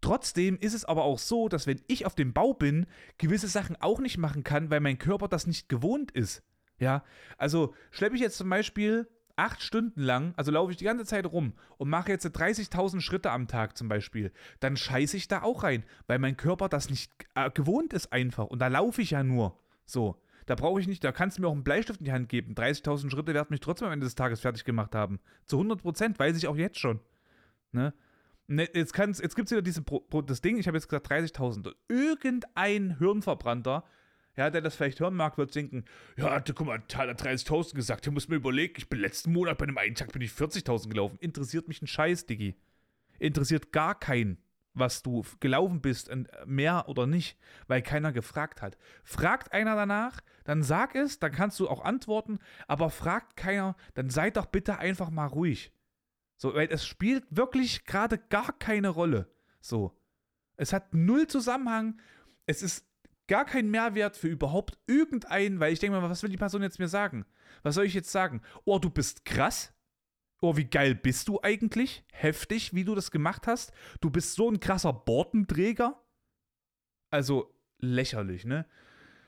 [0.01, 2.87] Trotzdem ist es aber auch so, dass wenn ich auf dem Bau bin,
[3.19, 6.43] gewisse Sachen auch nicht machen kann, weil mein Körper das nicht gewohnt ist.
[6.79, 7.05] Ja,
[7.39, 11.27] also schleppe ich jetzt zum Beispiel acht Stunden lang, also laufe ich die ganze Zeit
[11.27, 15.63] rum und mache jetzt 30.000 Schritte am Tag zum Beispiel, dann scheiße ich da auch
[15.63, 18.47] rein, weil mein Körper das nicht äh, gewohnt ist einfach.
[18.47, 19.59] Und da laufe ich ja nur.
[19.85, 20.21] So.
[20.47, 22.55] Da brauche ich nicht, da kannst du mir auch einen Bleistift in die Hand geben.
[22.55, 25.19] 30.000 Schritte werden mich trotzdem am Ende des Tages fertig gemacht haben.
[25.45, 27.01] Zu 100 Prozent, weiß ich auch jetzt schon.
[27.73, 27.93] Ne?
[28.47, 31.75] ne jetzt jetzt gibt es wieder diese das Ding, ich habe jetzt gesagt 30.000.
[31.89, 33.85] Irgendein Hirnverbrannter
[34.37, 35.85] ja, der das vielleicht hören mag, wird denken,
[36.17, 39.65] ja, guck mal, hat 30.000 gesagt, hier muss mir überlegen, ich bin letzten Monat bei
[39.65, 41.19] einem einen Tag bin ich 40.000 gelaufen.
[41.21, 42.55] Interessiert mich ein Scheiß, Diggi.
[43.19, 44.39] Interessiert gar keinen,
[44.75, 46.11] was du gelaufen bist,
[46.45, 48.77] mehr oder nicht, weil keiner gefragt hat.
[49.05, 54.11] Fragt einer danach, dann sag es, dann kannst du auch antworten, aber fragt keiner, dann
[54.11, 55.73] sei doch bitte einfach mal ruhig.
[56.37, 59.31] So, weil es spielt wirklich gerade gar keine Rolle.
[59.61, 59.99] So.
[60.59, 61.99] Es hat null Zusammenhang.
[62.45, 62.86] Es ist
[63.29, 66.79] gar keinen Mehrwert für überhaupt irgendeinen, weil ich denke mal, was will die Person jetzt
[66.79, 67.27] mir sagen?
[67.63, 68.43] Was soll ich jetzt sagen?
[68.65, 69.73] Oh, du bist krass.
[70.41, 72.05] Oh, wie geil bist du eigentlich?
[72.13, 73.73] Heftig, wie du das gemacht hast.
[74.01, 76.03] Du bist so ein krasser Bordenträger.
[77.11, 78.67] Also lächerlich, ne?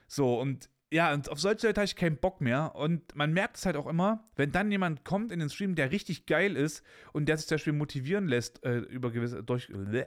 [0.07, 2.75] So, und ja, und auf solche Leute habe ich keinen Bock mehr.
[2.75, 5.91] Und man merkt es halt auch immer, wenn dann jemand kommt in den Stream, der
[5.91, 6.83] richtig geil ist
[7.13, 10.07] und der sich zum Beispiel motivieren lässt, äh, über gewisse, durch, äh,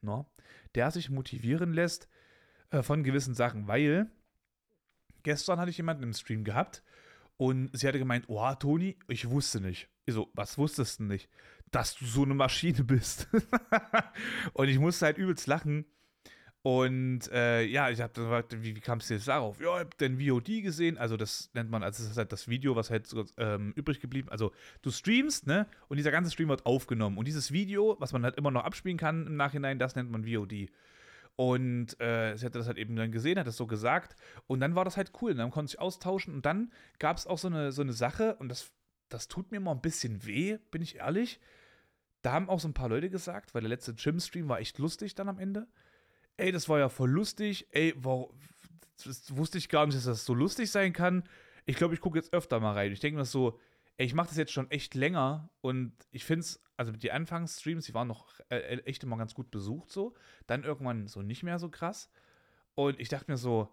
[0.00, 0.26] no,
[0.74, 2.08] der sich motivieren lässt,
[2.70, 4.10] äh, von gewissen Sachen, weil
[5.22, 6.82] gestern hatte ich jemanden im Stream gehabt
[7.36, 9.88] und sie hatte gemeint, oh, Toni, ich wusste nicht.
[10.04, 11.28] Ich so, was wusstest du nicht?
[11.70, 13.28] Dass du so eine Maschine bist.
[14.52, 15.86] und ich musste halt übelst lachen.
[16.62, 19.58] Und äh, ja, ich habe gefragt, wie, wie kam es jetzt darauf?
[19.58, 22.48] Ja, ich habe den VOD gesehen, also das nennt man, also das ist halt das
[22.48, 24.52] Video, was halt ähm, übrig geblieben, also
[24.82, 28.36] du streamst, ne, und dieser ganze Stream wird aufgenommen und dieses Video, was man halt
[28.36, 30.68] immer noch abspielen kann im Nachhinein, das nennt man VOD.
[31.40, 34.14] Und äh, sie hatte das halt eben dann gesehen, hat das so gesagt.
[34.46, 35.30] Und dann war das halt cool.
[35.30, 36.34] Und dann konnte ich austauschen.
[36.34, 38.70] Und dann gab es auch so eine, so eine Sache, und das,
[39.08, 41.40] das tut mir mal ein bisschen weh, bin ich ehrlich.
[42.20, 45.14] Da haben auch so ein paar Leute gesagt, weil der letzte Gym-Stream war echt lustig
[45.14, 45.66] dann am Ende.
[46.36, 47.68] Ey, das war ja voll lustig.
[47.70, 48.30] Ey, wow,
[49.02, 51.24] das wusste ich gar nicht, dass das so lustig sein kann.
[51.64, 52.92] Ich glaube, ich gucke jetzt öfter mal rein.
[52.92, 53.58] Ich denke mir so,
[53.96, 57.84] ey, ich mache das jetzt schon echt länger und ich finde es also die Anfangsstreams,
[57.84, 60.14] die waren noch äh, äh, echt immer ganz gut besucht so.
[60.46, 62.10] Dann irgendwann so nicht mehr so krass.
[62.74, 63.68] Und ich dachte mir so,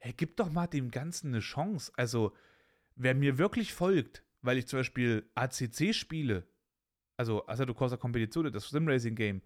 [0.00, 1.90] hey, gib doch mal dem Ganzen eine Chance.
[1.96, 2.34] Also,
[2.94, 6.46] wer mir wirklich folgt, weil ich zum Beispiel ACC spiele,
[7.16, 9.40] also Assetto Corsa Competizione, das Simracing Game,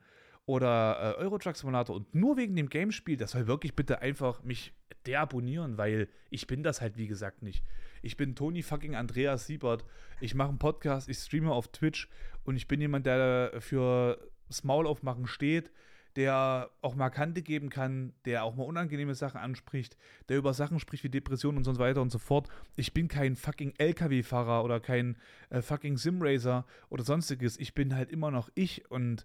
[0.46, 4.00] oder äh, Euro Truck Simulator und nur wegen dem Game spielt, das soll wirklich bitte
[4.00, 4.72] einfach mich
[5.07, 7.64] deabonnieren, weil ich bin das halt wie gesagt nicht.
[8.03, 9.85] Ich bin Toni fucking Andreas Siebert.
[10.20, 12.09] Ich mache einen Podcast, ich streame auf Twitch
[12.44, 15.70] und ich bin jemand, der für das aufmachen steht,
[16.16, 19.96] der auch mal Kante geben kann, der auch mal unangenehme Sachen anspricht,
[20.29, 22.48] der über Sachen spricht wie Depressionen und so weiter und so fort.
[22.76, 25.16] Ich bin kein fucking LKW-Fahrer oder kein
[25.50, 27.59] äh, fucking Simracer oder sonstiges.
[27.59, 29.24] Ich bin halt immer noch ich und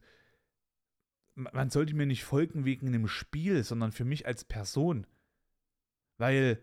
[1.36, 5.06] man sollte mir nicht folgen wegen einem Spiel, sondern für mich als Person.
[6.18, 6.62] Weil,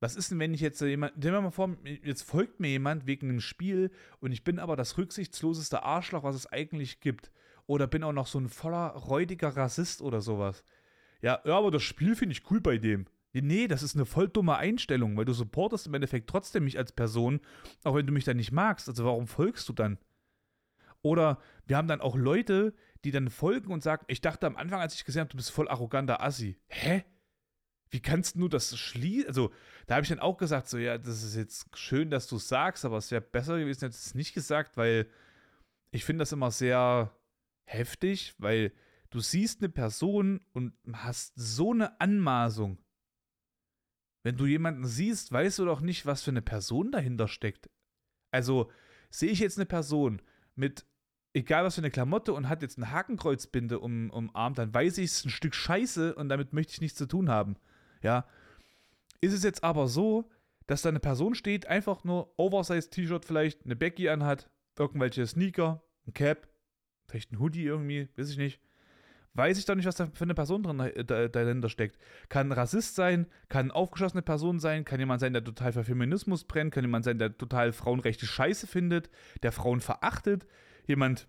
[0.00, 3.06] was ist denn, wenn ich jetzt jemand, stell mir mal vor, jetzt folgt mir jemand
[3.06, 7.32] wegen einem Spiel und ich bin aber das rücksichtsloseste Arschloch, was es eigentlich gibt.
[7.66, 10.64] Oder bin auch noch so ein voller, räudiger Rassist oder sowas.
[11.20, 13.06] Ja, ja aber das Spiel finde ich cool bei dem.
[13.32, 16.92] Nee, das ist eine voll dumme Einstellung, weil du supportest im Endeffekt trotzdem mich als
[16.92, 17.40] Person,
[17.82, 18.88] auch wenn du mich dann nicht magst.
[18.88, 19.98] Also warum folgst du dann?
[21.00, 24.80] Oder wir haben dann auch Leute, die dann folgen und sagen, ich dachte am Anfang,
[24.80, 26.58] als ich gesehen habe, du bist voll arroganter Assi.
[26.68, 27.04] Hä?
[27.90, 29.28] Wie kannst du das schließen?
[29.28, 29.52] Also,
[29.86, 32.48] da habe ich dann auch gesagt, so, ja, das ist jetzt schön, dass du es
[32.48, 35.10] sagst, aber es wäre besser gewesen, hättest du es nicht gesagt, weil
[35.90, 37.14] ich finde das immer sehr
[37.66, 38.72] heftig, weil
[39.10, 42.78] du siehst eine Person und hast so eine Anmaßung.
[44.24, 47.68] Wenn du jemanden siehst, weißt du doch nicht, was für eine Person dahinter steckt.
[48.30, 48.70] Also
[49.10, 50.22] sehe ich jetzt eine Person
[50.54, 50.86] mit
[51.34, 54.98] egal was für eine Klamotte und hat jetzt ein Hakenkreuzbinde um, um Arm, dann weiß
[54.98, 57.56] ich, es ist ein Stück Scheiße und damit möchte ich nichts zu tun haben.
[58.02, 58.26] Ja.
[59.20, 60.28] Ist es jetzt aber so,
[60.66, 66.14] dass da eine Person steht, einfach nur Oversize-T-Shirt vielleicht, eine Becky anhat, irgendwelche Sneaker, ein
[66.14, 66.48] Cap,
[67.06, 68.60] vielleicht ein Hoodie irgendwie, weiß ich nicht.
[69.34, 71.96] Weiß ich doch nicht, was da für eine Person drin äh, dahinter steckt.
[72.28, 75.84] Kann ein Rassist sein, kann eine aufgeschlossene Person sein, kann jemand sein, der total für
[75.84, 79.08] Feminismus brennt, kann jemand sein, der total Frauenrechte scheiße findet,
[79.42, 80.46] der Frauen verachtet,
[80.86, 81.28] jemand,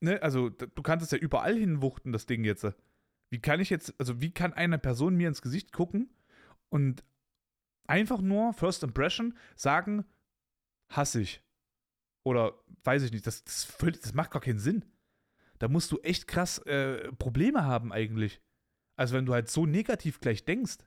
[0.00, 2.66] ne, also du kannst es ja überall hinwuchten, das Ding jetzt.
[3.30, 6.10] Wie kann ich jetzt, also wie kann eine Person mir ins Gesicht gucken
[6.70, 7.04] und
[7.86, 10.04] einfach nur First Impression sagen,
[10.90, 11.42] hasse ich.
[12.24, 14.84] Oder weiß ich nicht, das, das, völlig, das macht gar keinen Sinn.
[15.58, 18.40] Da musst du echt krass äh, Probleme haben eigentlich.
[18.96, 20.78] Also wenn du halt so negativ gleich denkst.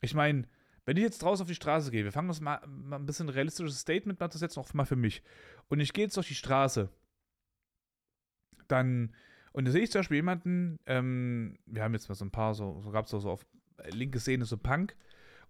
[0.00, 0.48] Ich meine,
[0.90, 3.28] wenn ich jetzt draußen auf die Straße gehe, wir fangen das mal, mal ein bisschen
[3.28, 5.22] realistisches Statement mal zu setzen, auch mal für mich.
[5.68, 6.88] Und ich gehe jetzt durch die Straße,
[8.66, 9.14] dann,
[9.52, 12.54] und da sehe ich zum Beispiel jemanden, ähm, wir haben jetzt mal so ein paar,
[12.54, 13.46] so, so gab es so, so auf
[13.90, 14.96] linke Szene so Punk,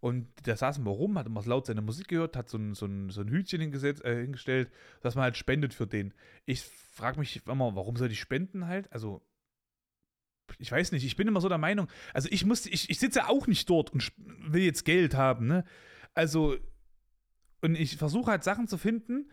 [0.00, 2.84] und der saß immer rum, hat immer laut seine Musik gehört, hat so ein, so
[2.84, 6.12] ein, so ein Hütchen hingesetzt, äh, hingestellt, dass man halt spendet für den.
[6.44, 6.60] Ich
[6.92, 8.92] frage mich immer, warum soll ich spenden halt?
[8.92, 9.22] Also,
[10.58, 13.28] ich weiß nicht, ich bin immer so der Meinung, also ich muss, ich, ich sitze
[13.28, 15.64] auch nicht dort und will jetzt Geld haben, ne?
[16.14, 16.56] Also,
[17.60, 19.30] und ich versuche halt Sachen zu finden,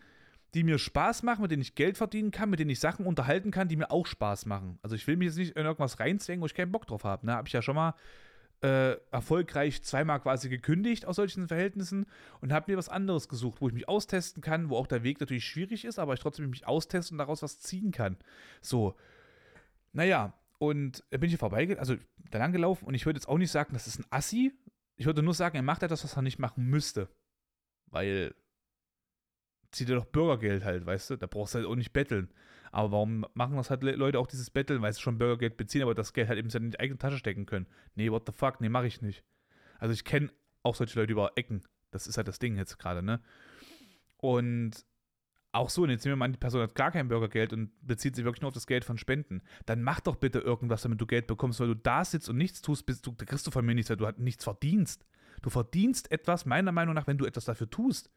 [0.54, 3.50] die mir Spaß machen, mit denen ich Geld verdienen kann, mit denen ich Sachen unterhalten
[3.50, 4.78] kann, die mir auch Spaß machen.
[4.82, 7.26] Also ich will mich jetzt nicht in irgendwas reinzwängen, wo ich keinen Bock drauf habe.
[7.26, 7.32] Ne?
[7.32, 7.94] Habe ich ja schon mal
[8.62, 12.06] äh, erfolgreich zweimal quasi gekündigt aus solchen Verhältnissen
[12.40, 15.20] und habe mir was anderes gesucht, wo ich mich austesten kann, wo auch der Weg
[15.20, 18.16] natürlich schwierig ist, aber ich trotzdem mich austesten und daraus was ziehen kann.
[18.62, 18.96] So.
[19.92, 21.96] Naja, und bin ich hier vorbeigegangen, also
[22.30, 24.52] da lang gelaufen und ich würde jetzt auch nicht sagen, das ist ein Assi.
[24.96, 27.08] Ich würde nur sagen, er macht etwas, was er nicht machen müsste.
[27.86, 28.34] Weil
[29.70, 31.16] zieht er doch Bürgergeld halt, weißt du?
[31.16, 32.32] Da brauchst du halt auch nicht betteln.
[32.72, 35.94] Aber warum machen das halt Leute auch dieses Betteln, weil sie schon Bürgergeld beziehen, aber
[35.94, 37.66] das Geld halt eben in die eigene Tasche stecken können?
[37.94, 38.60] Nee, what the fuck?
[38.60, 39.24] Nee, mach ich nicht.
[39.78, 41.62] Also ich kenne auch solche Leute über Ecken.
[41.90, 43.22] Das ist halt das Ding jetzt gerade, ne?
[44.16, 44.84] Und
[45.52, 47.70] auch so, und jetzt nehmen wir mal an, die Person hat gar kein Bürgergeld und
[47.80, 49.42] bezieht sich wirklich nur auf das Geld von Spenden.
[49.66, 52.60] Dann mach doch bitte irgendwas, damit du Geld bekommst, weil du da sitzt und nichts
[52.60, 55.06] tust, bis du, da kriegst du von mir nichts, weil du halt nichts verdienst.
[55.42, 58.10] Du verdienst etwas, meiner Meinung nach, wenn du etwas dafür tust.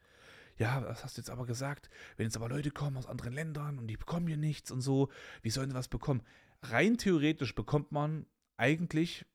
[0.57, 1.89] Ja, was hast du jetzt aber gesagt?
[2.17, 5.09] Wenn jetzt aber Leute kommen aus anderen Ländern und die bekommen hier nichts und so,
[5.41, 6.21] wie sollen sie was bekommen?
[6.63, 8.25] Rein theoretisch bekommt man
[8.57, 9.25] eigentlich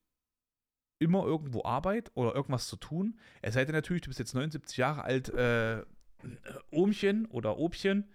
[0.98, 3.18] immer irgendwo Arbeit oder irgendwas zu tun.
[3.42, 5.85] Es sei denn natürlich, du bist jetzt 79 Jahre alt, äh,
[6.70, 8.09] Ohmchen oder Obchen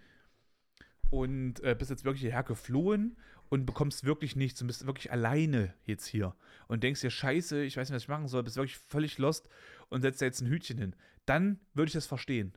[1.10, 3.18] und äh, bist jetzt wirklich hierher geflohen
[3.50, 6.36] und bekommst wirklich nichts und bist wirklich alleine jetzt hier
[6.68, 9.50] und denkst dir, scheiße, ich weiß nicht, was ich machen soll, bist wirklich völlig lost
[9.90, 10.96] und setzt da jetzt ein Hütchen hin.
[11.26, 12.54] Dann würde ich das verstehen.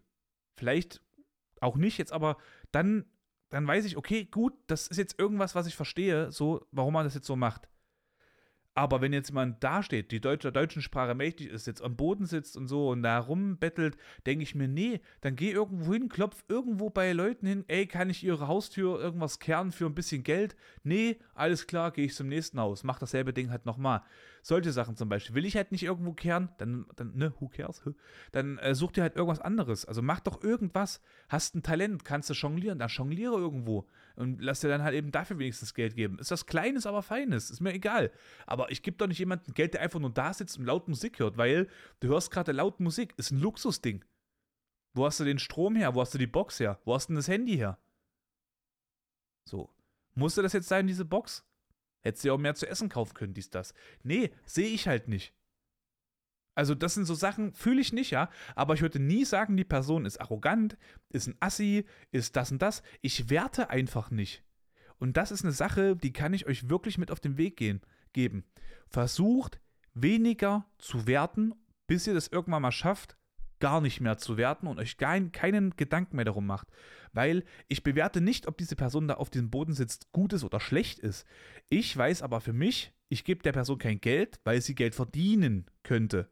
[0.57, 1.00] Vielleicht
[1.61, 2.37] auch nicht jetzt, aber
[2.70, 3.04] dann,
[3.50, 7.05] dann weiß ich, okay, gut, das ist jetzt irgendwas, was ich verstehe, so, warum man
[7.05, 7.68] das jetzt so macht.
[8.77, 12.27] Aber wenn jetzt jemand dasteht, die Deutsche, der deutschen Sprache mächtig ist, jetzt am Boden
[12.27, 13.97] sitzt und so und da rumbettelt,
[14.27, 18.11] denke ich mir, nee, dann geh irgendwo hin, klopf irgendwo bei Leuten hin, ey, kann
[18.11, 20.57] ich ihre Haustür irgendwas kehren für ein bisschen Geld?
[20.83, 24.03] Nee, alles klar, gehe ich zum nächsten Haus, mach dasselbe Ding halt nochmal.
[24.43, 25.37] Solche Sachen zum Beispiel.
[25.37, 27.81] Will ich halt nicht irgendwo kehren, dann, dann ne, who cares?
[28.33, 29.87] Dann äh, such dir halt irgendwas anderes.
[29.87, 31.01] Also mach doch irgendwas.
[31.29, 35.10] Hast ein Talent, kannst du jonglieren, dann jongliere irgendwo und lass dir dann halt eben
[35.10, 36.18] dafür wenigstens Geld geben.
[36.18, 38.12] Ist das Kleines, aber Feines, ist mir egal.
[38.46, 41.18] Aber ich gebe doch nicht jemandem Geld, der einfach nur da sitzt und laut Musik
[41.18, 41.68] hört, weil
[42.00, 44.04] du hörst gerade laut Musik, ist ein Luxusding.
[44.94, 45.94] Wo hast du den Strom her?
[45.94, 46.80] Wo hast du die Box her?
[46.84, 47.78] Wo hast du denn das Handy her?
[49.48, 49.74] So.
[50.14, 51.44] Musste das jetzt sein, diese Box?
[52.02, 53.74] Hättest du ja auch mehr zu essen kaufen können, dies, das.
[54.02, 55.34] Nee, sehe ich halt nicht.
[56.55, 58.30] Also, das sind so Sachen, fühle ich nicht, ja.
[58.55, 60.76] Aber ich würde nie sagen, die Person ist arrogant,
[61.11, 62.82] ist ein Assi, ist das und das.
[63.00, 64.44] Ich werte einfach nicht.
[64.98, 67.80] Und das ist eine Sache, die kann ich euch wirklich mit auf den Weg gehen,
[68.12, 68.44] geben.
[68.88, 69.61] Versucht
[69.94, 71.55] weniger zu werten,
[71.86, 73.16] bis ihr das irgendwann mal schafft,
[73.61, 76.68] gar nicht mehr zu werten und euch kein, keinen Gedanken mehr darum macht.
[77.12, 80.61] Weil ich bewerte nicht, ob diese Person da auf diesem Boden sitzt, gut ist oder
[80.61, 81.26] schlecht ist.
[81.68, 85.66] Ich weiß aber für mich, ich gebe der Person kein Geld, weil sie Geld verdienen
[85.82, 86.28] könnte.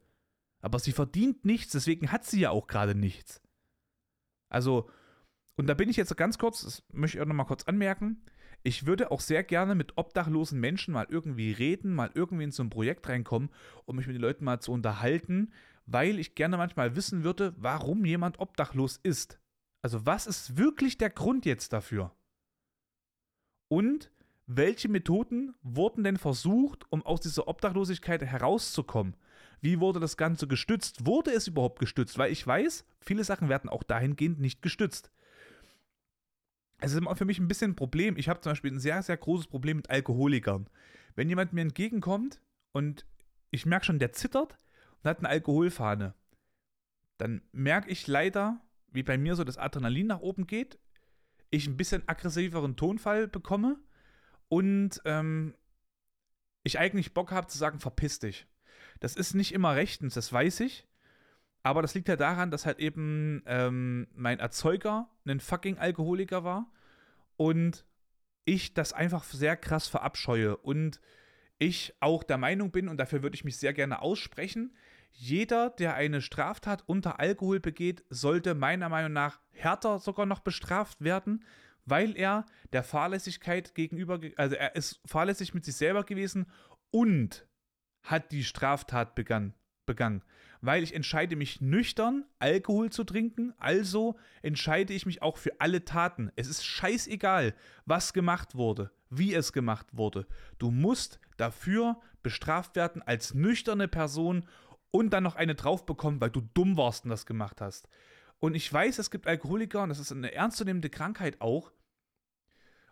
[0.63, 3.41] Aber sie verdient nichts, deswegen hat sie ja auch gerade nichts.
[4.47, 4.89] Also,
[5.55, 8.25] und da bin ich jetzt ganz kurz, das möchte ich auch nochmal kurz anmerken.
[8.63, 12.63] Ich würde auch sehr gerne mit obdachlosen Menschen mal irgendwie reden, mal irgendwie in so
[12.63, 13.49] ein Projekt reinkommen,
[13.83, 15.51] um mich mit den Leuten mal zu unterhalten,
[15.85, 19.41] weil ich gerne manchmal wissen würde, warum jemand obdachlos ist.
[19.81, 22.15] Also was ist wirklich der Grund jetzt dafür?
[23.67, 24.11] Und
[24.45, 29.17] welche Methoden wurden denn versucht, um aus dieser Obdachlosigkeit herauszukommen?
[29.63, 31.05] Wie wurde das Ganze gestützt?
[31.05, 32.17] Wurde es überhaupt gestützt?
[32.17, 35.09] Weil ich weiß, viele Sachen werden auch dahingehend nicht gestützt.
[36.79, 38.17] Es ist immer für mich ein bisschen ein Problem.
[38.17, 40.69] Ich habe zum Beispiel ein sehr, sehr großes Problem mit Alkoholikern.
[41.15, 42.41] Wenn jemand mir entgegenkommt
[42.73, 43.05] und
[43.51, 44.57] ich merke schon, der zittert,
[45.01, 46.13] und hat eine Alkoholfahne,
[47.17, 48.59] dann merke ich leider,
[48.91, 50.77] wie bei mir so das Adrenalin nach oben geht,
[51.51, 53.79] ich ein bisschen aggressiveren Tonfall bekomme
[54.49, 55.55] und ähm,
[56.63, 58.45] ich eigentlich Bock habe zu sagen, verpiss dich.
[58.99, 60.87] Das ist nicht immer rechtens, das weiß ich.
[61.63, 66.69] Aber das liegt ja daran, dass halt eben ähm, mein Erzeuger ein fucking Alkoholiker war
[67.37, 67.85] und
[68.45, 70.99] ich das einfach sehr krass verabscheue und
[71.59, 74.75] ich auch der Meinung bin, und dafür würde ich mich sehr gerne aussprechen,
[75.11, 81.01] jeder, der eine Straftat unter Alkohol begeht, sollte meiner Meinung nach härter sogar noch bestraft
[81.01, 81.45] werden,
[81.85, 86.47] weil er der Fahrlässigkeit gegenüber, also er ist fahrlässig mit sich selber gewesen
[86.91, 87.45] und
[88.03, 89.53] hat die Straftat begann,
[89.85, 90.21] begangen.
[90.61, 95.83] Weil ich entscheide mich nüchtern, Alkohol zu trinken, also entscheide ich mich auch für alle
[95.83, 96.31] Taten.
[96.35, 97.53] Es ist scheißegal,
[97.85, 100.25] was gemacht wurde, wie es gemacht wurde.
[100.59, 104.47] Du musst dafür bestraft werden als nüchterne Person
[104.91, 107.89] und dann noch eine drauf bekommen, weil du dumm warst und das gemacht hast.
[108.39, 111.71] Und ich weiß, es gibt Alkoholiker und das ist eine ernstzunehmende Krankheit auch.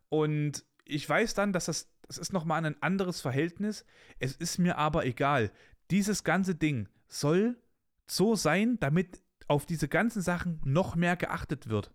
[0.09, 3.85] Und ich weiß dann, dass das, das ist nochmal ein anderes Verhältnis.
[4.19, 5.49] Es ist mir aber egal.
[5.91, 7.55] Dieses ganze Ding soll
[8.05, 11.93] so sein, damit auf diese ganzen Sachen noch mehr geachtet wird.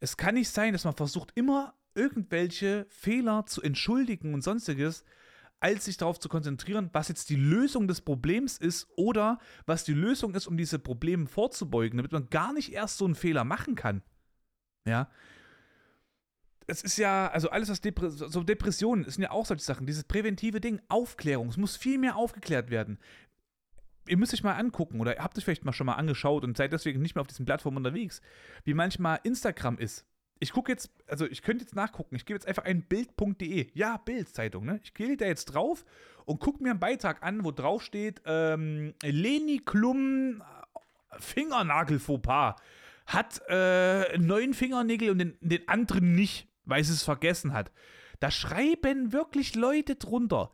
[0.00, 5.04] Es kann nicht sein, dass man versucht, immer irgendwelche Fehler zu entschuldigen und sonstiges,
[5.60, 9.94] als sich darauf zu konzentrieren, was jetzt die Lösung des Problems ist oder was die
[9.94, 13.76] Lösung ist, um diese Probleme vorzubeugen, damit man gar nicht erst so einen Fehler machen
[13.76, 14.02] kann.
[14.84, 15.08] Ja.
[16.70, 19.86] Es ist ja, also alles, was Depre so Depressionen sind ja auch solche Sachen.
[19.86, 22.98] Dieses präventive Ding, Aufklärung, es muss viel mehr aufgeklärt werden.
[24.08, 26.72] Ihr müsst euch mal angucken oder habt euch vielleicht mal schon mal angeschaut und seid
[26.72, 28.20] deswegen nicht mehr auf diesen Plattformen unterwegs,
[28.64, 30.06] wie manchmal Instagram ist
[30.40, 32.16] ich gucke jetzt, also ich könnte jetzt nachgucken.
[32.16, 33.70] Ich gebe jetzt einfach ein Bild.de.
[33.74, 34.80] Ja, Bild-Zeitung, ne?
[34.82, 35.84] Ich gehe da jetzt drauf
[36.24, 42.56] und gucke mir einen Beitrag an, wo drauf steht, ähm, Leni Klum äh, Fingernagel-Fauxpas
[43.06, 47.72] hat äh, neun Fingernägel und den, den anderen nicht, weil sie es vergessen hat.
[48.20, 50.50] Da schreiben wirklich Leute drunter.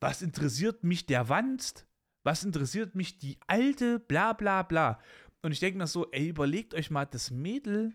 [0.00, 1.86] Was interessiert mich der Wanst?
[2.22, 5.00] Was interessiert mich die alte, bla bla bla.
[5.42, 7.94] Und ich denke mir so, ey, überlegt euch mal, das Mädel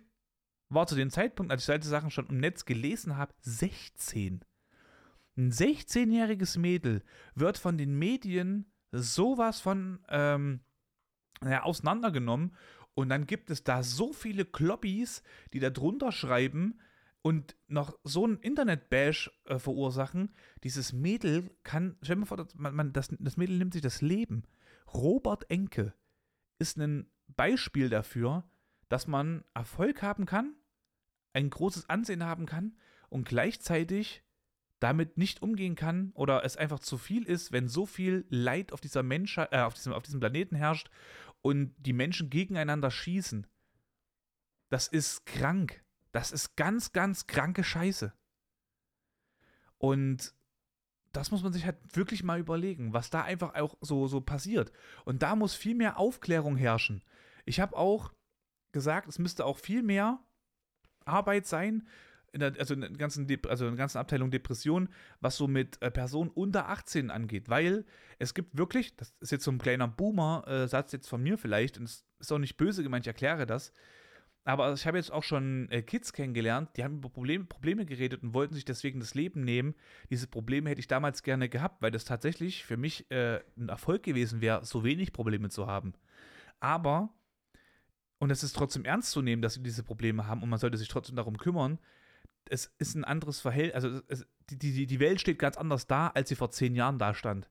[0.70, 4.44] war zu dem Zeitpunkt, als ich solche Sachen schon im Netz gelesen habe, 16.
[5.38, 7.04] Ein 16-jähriges Mädel
[7.36, 10.62] wird von den Medien sowas von ähm,
[11.44, 12.56] ja, auseinandergenommen
[12.94, 15.22] und dann gibt es da so viele Kloppis,
[15.54, 16.80] die da drunter schreiben
[17.26, 20.36] und noch so einen Internet-Bash äh, verursachen.
[20.64, 24.04] Dieses Mädel kann, stell dir mal vor, man, man, das, das Mädel nimmt sich das
[24.04, 24.44] Leben.
[24.94, 25.96] Robert Enke
[26.60, 28.48] ist ein Beispiel dafür,
[28.90, 30.54] dass man Erfolg haben kann,
[31.34, 32.78] ein großes Ansehen haben kann
[33.10, 34.24] und gleichzeitig
[34.80, 38.82] damit nicht umgehen kann oder es einfach zu viel ist, wenn so viel Leid auf
[38.82, 40.92] dieser Menschheit, äh, auf diesem, auf diesem Planeten herrscht
[41.42, 43.48] und die Menschen gegeneinander schießen.
[44.70, 45.85] Das ist krank.
[46.16, 48.14] Das ist ganz, ganz kranke Scheiße.
[49.78, 50.34] Und
[51.12, 54.72] das muss man sich halt wirklich mal überlegen, was da einfach auch so, so passiert.
[55.04, 57.04] Und da muss viel mehr Aufklärung herrschen.
[57.44, 58.14] Ich habe auch
[58.72, 60.24] gesagt, es müsste auch viel mehr
[61.04, 61.86] Arbeit sein,
[62.32, 64.88] in der, also in der ganzen, also in der ganzen Abteilung Depression,
[65.20, 67.50] was so mit äh, Personen unter 18 angeht.
[67.50, 67.86] Weil
[68.20, 71.84] es gibt wirklich, das ist jetzt so ein kleiner Boomer-Satz jetzt von mir vielleicht, und
[71.84, 73.74] es ist auch nicht böse gemeint, ich erkläre das.
[74.48, 78.22] Aber ich habe jetzt auch schon äh, Kids kennengelernt, die haben über Probleme, Probleme geredet
[78.22, 79.74] und wollten sich deswegen das Leben nehmen.
[80.12, 84.04] Diese Probleme hätte ich damals gerne gehabt, weil das tatsächlich für mich äh, ein Erfolg
[84.04, 85.94] gewesen wäre, so wenig Probleme zu haben.
[86.60, 87.10] Aber,
[88.20, 90.78] und es ist trotzdem ernst zu nehmen, dass sie diese Probleme haben und man sollte
[90.78, 91.80] sich trotzdem darum kümmern,
[92.48, 96.10] es ist ein anderes Verhältnis, also es, die, die, die Welt steht ganz anders da,
[96.10, 97.50] als sie vor zehn Jahren da stand.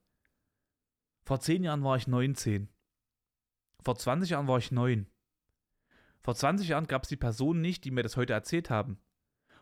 [1.24, 2.68] Vor zehn Jahren war ich 19.
[3.82, 5.06] Vor 20 Jahren war ich 9.
[6.24, 8.98] Vor 20 Jahren gab es die Personen nicht, die mir das heute erzählt haben.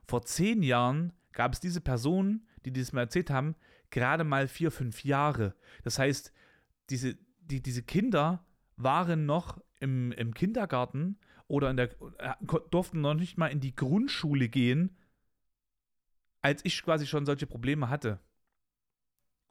[0.07, 3.57] Vor zehn Jahren gab es diese Personen, die das mir erzählt haben,
[3.91, 5.57] gerade mal vier, fünf Jahre.
[5.83, 6.33] Das heißt,
[6.89, 8.47] diese, die, diese Kinder
[8.77, 11.89] waren noch im, im Kindergarten oder in der,
[12.71, 14.97] durften noch nicht mal in die Grundschule gehen,
[16.43, 18.21] als ich quasi schon solche Probleme hatte.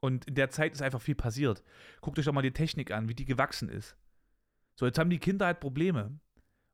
[0.00, 1.62] Und in der Zeit ist einfach viel passiert.
[2.00, 3.96] Guckt euch doch mal die Technik an, wie die gewachsen ist.
[4.76, 6.18] So, jetzt haben die Kinder halt Probleme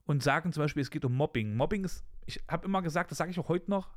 [0.08, 1.54] und sagen zum Beispiel, es geht um Mobbing.
[1.54, 3.94] Mobbing ist, ich habe immer gesagt, das sage ich auch heute noch,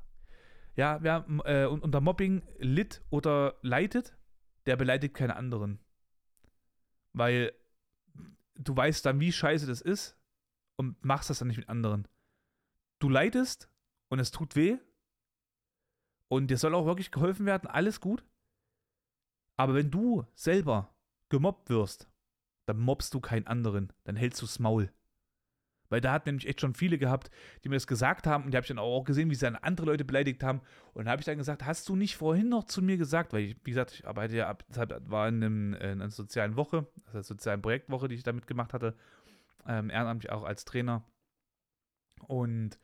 [0.75, 4.17] ja, wer äh, unter Mobbing litt oder leidet,
[4.65, 5.79] der beleidigt keine anderen.
[7.13, 7.53] Weil
[8.55, 10.17] du weißt dann, wie scheiße das ist
[10.75, 12.05] und machst das dann nicht mit anderen.
[12.99, 13.69] Du leidest
[14.09, 14.79] und es tut weh
[16.27, 18.25] und dir soll auch wirklich geholfen werden, alles gut.
[19.55, 20.93] Aber wenn du selber
[21.29, 22.09] gemobbt wirst,
[22.65, 24.91] dann mobbst du keinen anderen, dann hältst du das Maul.
[25.91, 27.29] Weil da hat nämlich echt schon viele gehabt,
[27.63, 29.57] die mir das gesagt haben und die habe ich dann auch gesehen, wie sie dann
[29.57, 30.61] andere Leute beleidigt haben.
[30.93, 33.41] Und da habe ich dann gesagt, hast du nicht vorhin noch zu mir gesagt, weil
[33.43, 37.17] ich, wie gesagt, ich arbeite ja ab, war in, einem, in einer sozialen Woche, also
[37.17, 38.95] einer sozialen Projektwoche, die ich damit gemacht hatte,
[39.67, 41.03] ähm, ehrenamtlich auch als Trainer.
[42.25, 42.79] Und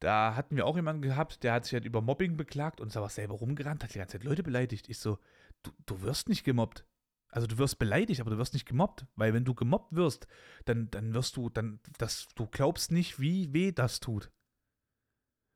[0.00, 2.96] da hatten wir auch jemanden gehabt, der hat sich halt über Mobbing beklagt und ist
[2.96, 4.88] aber selber rumgerannt, hat die ganze Zeit Leute beleidigt.
[4.88, 5.18] Ich so,
[5.62, 6.84] du, du wirst nicht gemobbt.
[7.30, 9.06] Also du wirst beleidigt, aber du wirst nicht gemobbt.
[9.14, 10.26] Weil wenn du gemobbt wirst,
[10.64, 14.30] dann, dann wirst du, dann, das, du glaubst nicht, wie weh das tut.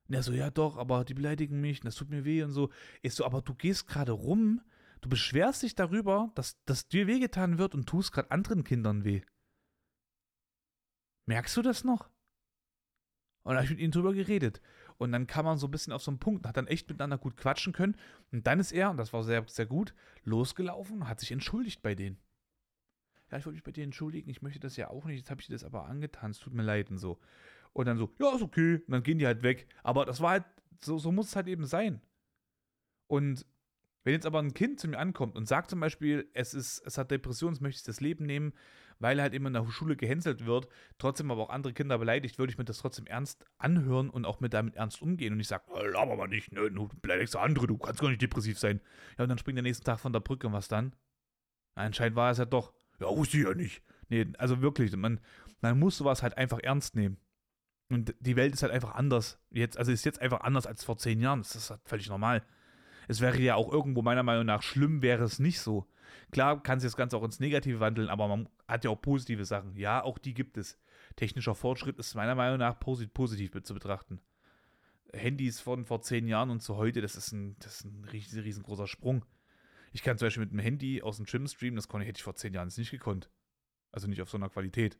[0.09, 2.71] Und er so, ja doch, aber die beleidigen mich, das tut mir weh und so.
[3.03, 4.61] Ich so, aber du gehst gerade rum,
[5.01, 9.23] du beschwerst dich darüber, dass, dass dir wehgetan wird und tust gerade anderen Kindern weh.
[11.27, 12.11] Merkst du das noch?
[13.45, 14.61] Und da habe ich mit ihm drüber geredet.
[14.97, 17.19] Und dann kam man so ein bisschen auf so einen Punkt, hat dann echt miteinander
[17.19, 17.97] gut quatschen können.
[18.33, 21.83] Und dann ist er, und das war sehr, sehr gut, losgelaufen und hat sich entschuldigt
[21.83, 22.19] bei denen.
[23.31, 25.41] Ja, ich wollte mich bei dir entschuldigen, ich möchte das ja auch nicht, jetzt habe
[25.41, 27.19] ich dir das aber angetan, es tut mir leid und so.
[27.73, 28.77] Und dann so, ja, ist okay.
[28.77, 29.67] Und dann gehen die halt weg.
[29.83, 30.45] Aber das war halt,
[30.81, 32.01] so, so muss es halt eben sein.
[33.09, 33.45] Und
[34.05, 36.99] wenn jetzt aber ein Kind zu mir ankommt und sagt zum Beispiel, es, ist, es
[36.99, 38.53] hat Depressionen, es möchte sich das Leben nehmen,
[38.99, 40.69] weil halt immer in der Schule gehänselt wird,
[40.99, 44.41] trotzdem aber auch andere Kinder beleidigt, würde ich mir das trotzdem ernst anhören und auch
[44.41, 45.33] mit damit ernst umgehen.
[45.33, 48.23] Und ich sage, äh, laber mal nicht, ne, du beleidigst andere, du kannst gar nicht
[48.23, 48.81] depressiv sein.
[49.19, 50.95] Ja, und dann springt der nächsten Tag von der Brücke und was dann?
[51.75, 52.73] Anscheinend war es ja doch.
[53.01, 53.83] Ja, wusste ich ja nicht.
[54.09, 55.21] Nee, also wirklich, man,
[55.61, 57.19] man muss sowas halt einfach ernst nehmen.
[57.91, 59.39] Und die Welt ist halt einfach anders.
[59.51, 61.41] Jetzt, also ist jetzt einfach anders als vor zehn Jahren.
[61.41, 62.43] Das ist halt völlig normal.
[63.09, 65.87] Es wäre ja auch irgendwo meiner Meinung nach schlimm, wäre es nicht so.
[66.31, 69.45] Klar kann sich das Ganze auch ins Negative wandeln, aber man hat ja auch positive
[69.45, 69.77] Sachen.
[69.77, 70.79] Ja, auch die gibt es.
[71.17, 74.21] Technischer Fortschritt ist meiner Meinung nach positiv zu betrachten.
[75.13, 78.87] Handys von vor zehn Jahren und zu heute, das ist ein, das ist ein riesengroßer
[78.87, 79.25] Sprung.
[79.93, 82.25] Ich kann zum Beispiel mit dem Handy aus dem Gym streamen, das konnte, hätte ich
[82.25, 83.31] vor zehn Jahren nicht gekonnt.
[83.93, 84.99] Also nicht auf so einer Qualität.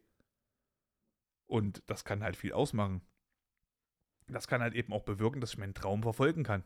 [1.47, 3.03] Und das kann halt viel ausmachen.
[4.29, 6.63] Das kann halt eben auch bewirken, dass ich meinen Traum verfolgen kann.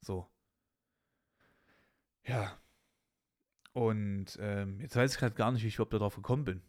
[0.00, 0.26] So.
[2.24, 2.60] Ja.
[3.78, 6.62] Und ähm, jetzt weiß ich gerade gar nicht, wie ich überhaupt darauf gekommen bin.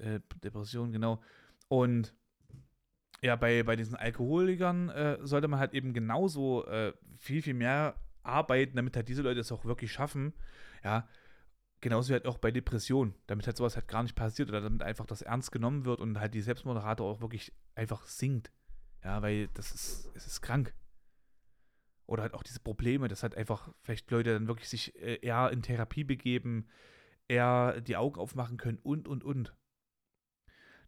[0.00, 1.22] Äh, Depression, genau.
[1.68, 2.12] Und
[3.22, 7.94] ja, bei, bei diesen Alkoholikern äh, sollte man halt eben genauso äh, viel, viel mehr
[8.24, 10.32] arbeiten, damit halt diese Leute es auch wirklich schaffen.
[10.82, 11.08] Ja,
[11.80, 14.82] genauso wie halt auch bei Depressionen, damit halt sowas halt gar nicht passiert oder damit
[14.82, 18.50] einfach das ernst genommen wird und halt die Selbstmordrate auch wirklich einfach sinkt.
[19.04, 20.74] Ja, weil das ist, es ist krank
[22.06, 25.50] oder halt auch diese Probleme, dass halt einfach vielleicht Leute dann wirklich sich äh, eher
[25.50, 26.66] in Therapie begeben,
[27.28, 29.54] eher die Augen aufmachen können und, und, und.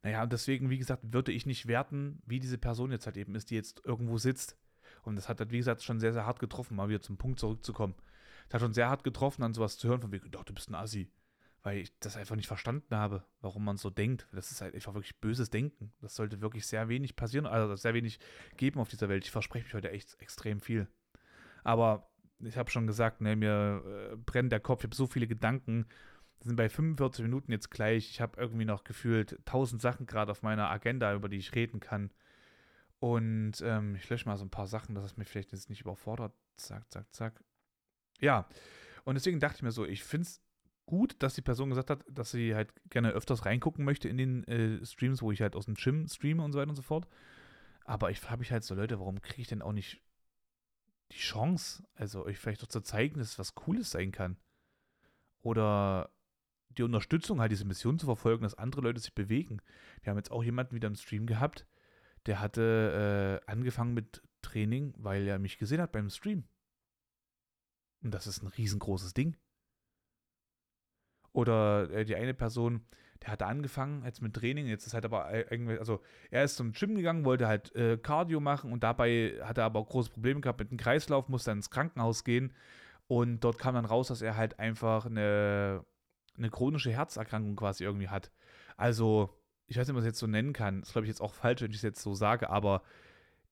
[0.02, 3.34] Naja, und deswegen, wie gesagt, würde ich nicht werten, wie diese Person jetzt halt eben
[3.34, 4.56] ist, die jetzt irgendwo sitzt.
[5.02, 7.40] Und das hat halt, wie gesagt, schon sehr, sehr hart getroffen, mal wieder zum Punkt
[7.40, 7.94] zurückzukommen.
[8.46, 10.70] Das hat schon sehr hart getroffen, dann sowas zu hören, von wegen, doch, du bist
[10.70, 11.10] ein Assi.
[11.62, 14.28] Weil ich das einfach nicht verstanden habe, warum man so denkt.
[14.32, 15.92] Das ist halt einfach wirklich böses Denken.
[16.00, 18.20] Das sollte wirklich sehr wenig passieren, also sehr wenig
[18.56, 19.24] geben auf dieser Welt.
[19.24, 20.88] Ich verspreche mich heute echt extrem viel.
[21.68, 22.08] Aber
[22.40, 25.84] ich habe schon gesagt, ne, mir äh, brennt der Kopf, ich habe so viele Gedanken.
[26.38, 28.08] Das sind bei 45 Minuten jetzt gleich.
[28.08, 31.78] Ich habe irgendwie noch gefühlt tausend Sachen gerade auf meiner Agenda, über die ich reden
[31.78, 32.10] kann.
[33.00, 35.82] Und ähm, ich lösche mal so ein paar Sachen, dass es mich vielleicht jetzt nicht
[35.82, 36.32] überfordert.
[36.56, 37.44] Zack, zack, zack.
[38.18, 38.48] Ja,
[39.04, 40.40] und deswegen dachte ich mir so, ich finde es
[40.86, 44.44] gut, dass die Person gesagt hat, dass sie halt gerne öfters reingucken möchte in den
[44.44, 47.06] äh, Streams, wo ich halt aus dem Gym streame und so weiter und so fort.
[47.84, 50.00] Aber ich frage mich halt so, Leute, warum kriege ich denn auch nicht
[51.12, 54.36] die Chance, also euch vielleicht doch zu zeigen, dass was Cooles sein kann?
[55.40, 56.10] Oder
[56.70, 59.60] die Unterstützung, halt diese Mission zu verfolgen, dass andere Leute sich bewegen.
[60.02, 61.66] Wir haben jetzt auch jemanden wieder im Stream gehabt,
[62.26, 66.44] der hatte äh, angefangen mit Training, weil er mich gesehen hat beim Stream.
[68.02, 69.36] Und das ist ein riesengroßes Ding.
[71.32, 72.86] Oder äh, die eine Person,
[73.22, 76.00] der hatte angefangen jetzt mit Training, jetzt ist halt aber irgendwie, also
[76.30, 79.80] er ist zum Gym gegangen, wollte halt äh, Cardio machen und dabei hat er aber
[79.80, 82.52] auch große Probleme gehabt mit dem Kreislauf, musste dann ins Krankenhaus gehen
[83.08, 85.84] und dort kam dann raus, dass er halt einfach eine,
[86.36, 88.30] eine chronische Herzerkrankung quasi irgendwie hat.
[88.76, 89.30] Also,
[89.66, 91.62] ich weiß nicht, was ich jetzt so nennen kann, das glaube ich jetzt auch falsch,
[91.62, 92.82] wenn ich es jetzt so sage, aber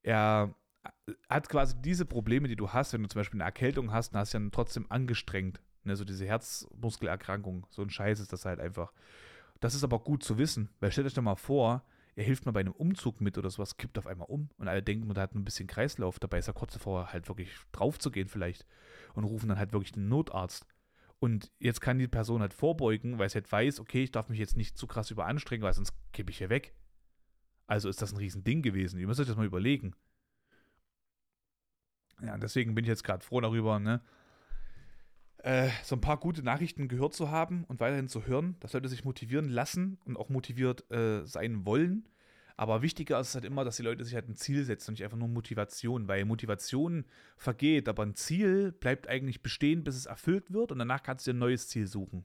[0.02, 0.54] er
[1.28, 4.20] hat quasi diese Probleme, die du hast, wenn du zum Beispiel eine Erkältung hast, dann
[4.20, 5.60] hast du ja trotzdem angestrengt.
[5.84, 8.92] Ne, so diese Herzmuskelerkrankung, so ein Scheiß ist das halt einfach.
[9.60, 11.84] Das ist aber gut zu wissen, weil stellt euch doch mal vor,
[12.14, 14.82] er hilft mal bei einem Umzug mit oder sowas, kippt auf einmal um und alle
[14.82, 18.10] denken, da hat ein bisschen Kreislauf, dabei ist er kurz davor, halt wirklich drauf zu
[18.10, 18.66] gehen vielleicht
[19.14, 20.66] und rufen dann halt wirklich den Notarzt.
[21.18, 24.38] Und jetzt kann die Person halt vorbeugen, weil sie halt weiß, okay, ich darf mich
[24.38, 26.74] jetzt nicht zu krass überanstrengen, weil sonst kippe ich hier weg.
[27.66, 29.00] Also ist das ein Riesending gewesen.
[29.00, 29.94] Ihr müsst euch das mal überlegen.
[32.22, 34.02] Ja, deswegen bin ich jetzt gerade froh darüber, ne?
[35.46, 38.56] Äh, so ein paar gute Nachrichten gehört zu haben und weiterhin zu hören.
[38.58, 42.08] Das sollte sich motivieren lassen und auch motiviert äh, sein wollen.
[42.56, 45.04] Aber wichtiger ist halt immer, dass die Leute sich halt ein Ziel setzen und nicht
[45.04, 47.04] einfach nur Motivation, weil Motivation
[47.36, 51.30] vergeht, aber ein Ziel bleibt eigentlich bestehen, bis es erfüllt wird und danach kannst du
[51.30, 52.24] dir ein neues Ziel suchen.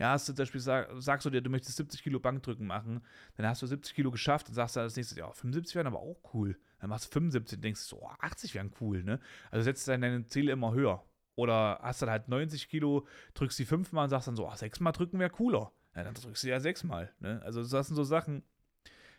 [0.00, 3.02] Ja, hast du zum Beispiel sag, sagst du dir, du möchtest 70 Kilo Bankdrücken machen,
[3.36, 6.00] dann hast du 70 Kilo geschafft und sagst dann als nächstes, ja, 75 wären aber
[6.00, 6.58] auch cool.
[6.80, 9.20] Dann machst du 75 und denkst so, 80 wären cool, ne?
[9.52, 11.04] Also setzt dann deine Ziele immer höher.
[11.36, 14.92] Oder hast dann halt 90 Kilo, drückst die fünfmal und sagst dann so, ach, sechsmal
[14.92, 15.72] drücken wäre cooler.
[15.94, 17.40] Ja, dann drückst du ja sechsmal, ne?
[17.44, 18.42] Also das sind so Sachen,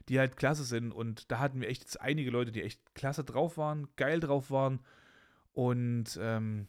[0.10, 0.94] die halt klasse sind.
[0.94, 4.52] Und da hatten wir echt jetzt einige Leute, die echt klasse drauf waren, geil drauf
[4.52, 4.82] waren.
[5.54, 6.68] Und ähm,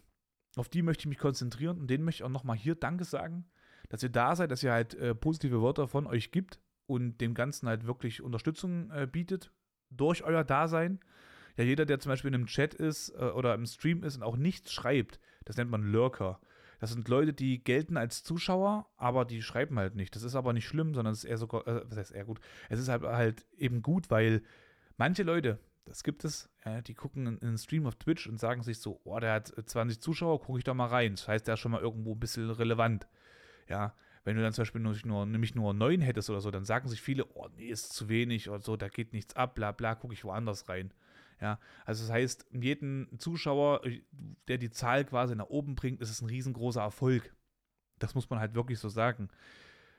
[0.57, 3.47] auf die möchte ich mich konzentrieren und denen möchte ich auch nochmal hier Danke sagen
[3.93, 7.35] dass ihr da seid, dass ihr halt äh, positive Wörter von euch gibt und dem
[7.35, 9.53] Ganzen halt wirklich Unterstützung äh, bietet
[9.91, 10.99] durch euer Dasein.
[11.59, 14.23] Ja, jeder, der zum Beispiel in einem Chat ist äh, oder im Stream ist und
[14.23, 16.41] auch nichts schreibt, das nennt man Lurker.
[16.81, 20.17] Das sind Leute, die gelten als Zuschauer, aber die schreiben halt nicht.
[20.17, 22.41] Das ist aber nicht schlimm, sondern es ist eher sogar, äh, was heißt eher gut?
[22.69, 24.43] Es ist halt, halt eben gut, weil
[24.97, 28.63] manche Leute, das gibt es, ja, die gucken in einen Stream auf Twitch und sagen
[28.63, 31.15] sich so, oh, der hat 20 Zuschauer, gucke ich da mal rein.
[31.15, 33.07] Das heißt, der ist schon mal irgendwo ein bisschen relevant.
[33.69, 36.65] Ja, wenn du dann zum Beispiel nur, nur, nämlich nur neun hättest oder so, dann
[36.65, 39.73] sagen sich viele, oh nee, ist zu wenig oder so, da geht nichts ab, bla
[39.73, 40.93] bla, gucke ich woanders rein.
[41.43, 44.01] Ja, also das heißt, jeden Zuschauer, äh,
[44.47, 47.35] der die Zahl quasi nach oben bringt, ist es ein riesengroßer Erfolg.
[47.99, 49.29] Das muss man halt wirklich so sagen.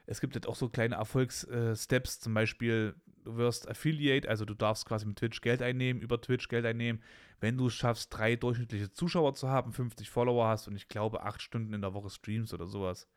[0.05, 4.53] Es gibt jetzt auch so kleine Erfolgssteps, äh, zum Beispiel, du wirst Affiliate, also du
[4.53, 7.01] darfst quasi mit Twitch Geld einnehmen, über Twitch Geld einnehmen,
[7.41, 11.23] wenn du es schaffst, drei durchschnittliche Zuschauer zu haben, 50 Follower hast und ich glaube
[11.23, 13.09] acht Stunden in der Woche streams oder sowas.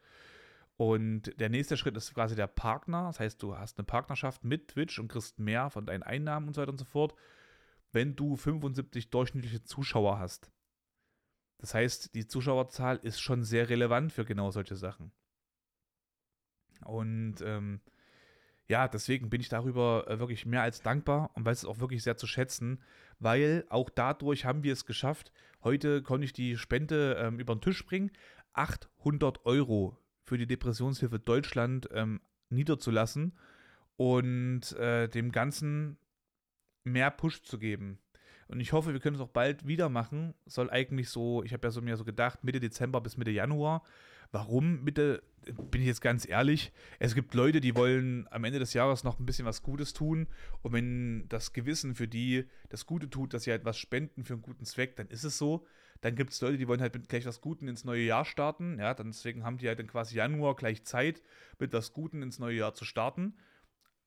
[0.77, 3.05] Und der nächste Schritt ist quasi der Partner.
[3.05, 6.55] Das heißt, du hast eine Partnerschaft mit Twitch und kriegst mehr von deinen Einnahmen und
[6.55, 7.15] so weiter und so fort,
[7.93, 10.51] wenn du 75 durchschnittliche Zuschauer hast.
[11.59, 15.13] Das heißt, die Zuschauerzahl ist schon sehr relevant für genau solche Sachen.
[16.85, 17.81] Und ähm,
[18.69, 22.03] ja, deswegen bin ich darüber äh, wirklich mehr als dankbar und weiß es auch wirklich
[22.03, 22.83] sehr zu schätzen,
[23.19, 25.33] weil auch dadurch haben wir es geschafft.
[25.63, 28.11] Heute konnte ich die Spende ähm, über den Tisch bringen.
[28.53, 32.21] 800 Euro für die Depressionshilfe Deutschland ähm,
[32.51, 33.39] niederzulassen
[33.97, 35.99] und äh, dem Ganzen
[36.87, 37.99] mehr Push zu geben.
[38.49, 40.35] Und ich hoffe, wir können es auch bald wieder machen.
[40.47, 43.83] Soll eigentlich so, ich habe ja so mir so gedacht, Mitte Dezember bis Mitte Januar.
[44.33, 45.23] Warum Mitte,
[45.71, 49.19] bin ich jetzt ganz ehrlich, es gibt Leute, die wollen am Ende des Jahres noch
[49.19, 50.27] ein bisschen was Gutes tun.
[50.63, 54.35] Und wenn das Gewissen für die das Gute tut, dass sie halt was spenden für
[54.35, 55.67] einen guten Zweck, dann ist es so.
[56.01, 58.79] Dann gibt es Leute, die wollen halt mit gleich was Guten ins neue Jahr starten.
[58.79, 61.23] Ja, dann deswegen haben die halt dann quasi Januar gleich Zeit,
[61.59, 63.35] mit was Guten ins neue Jahr zu starten.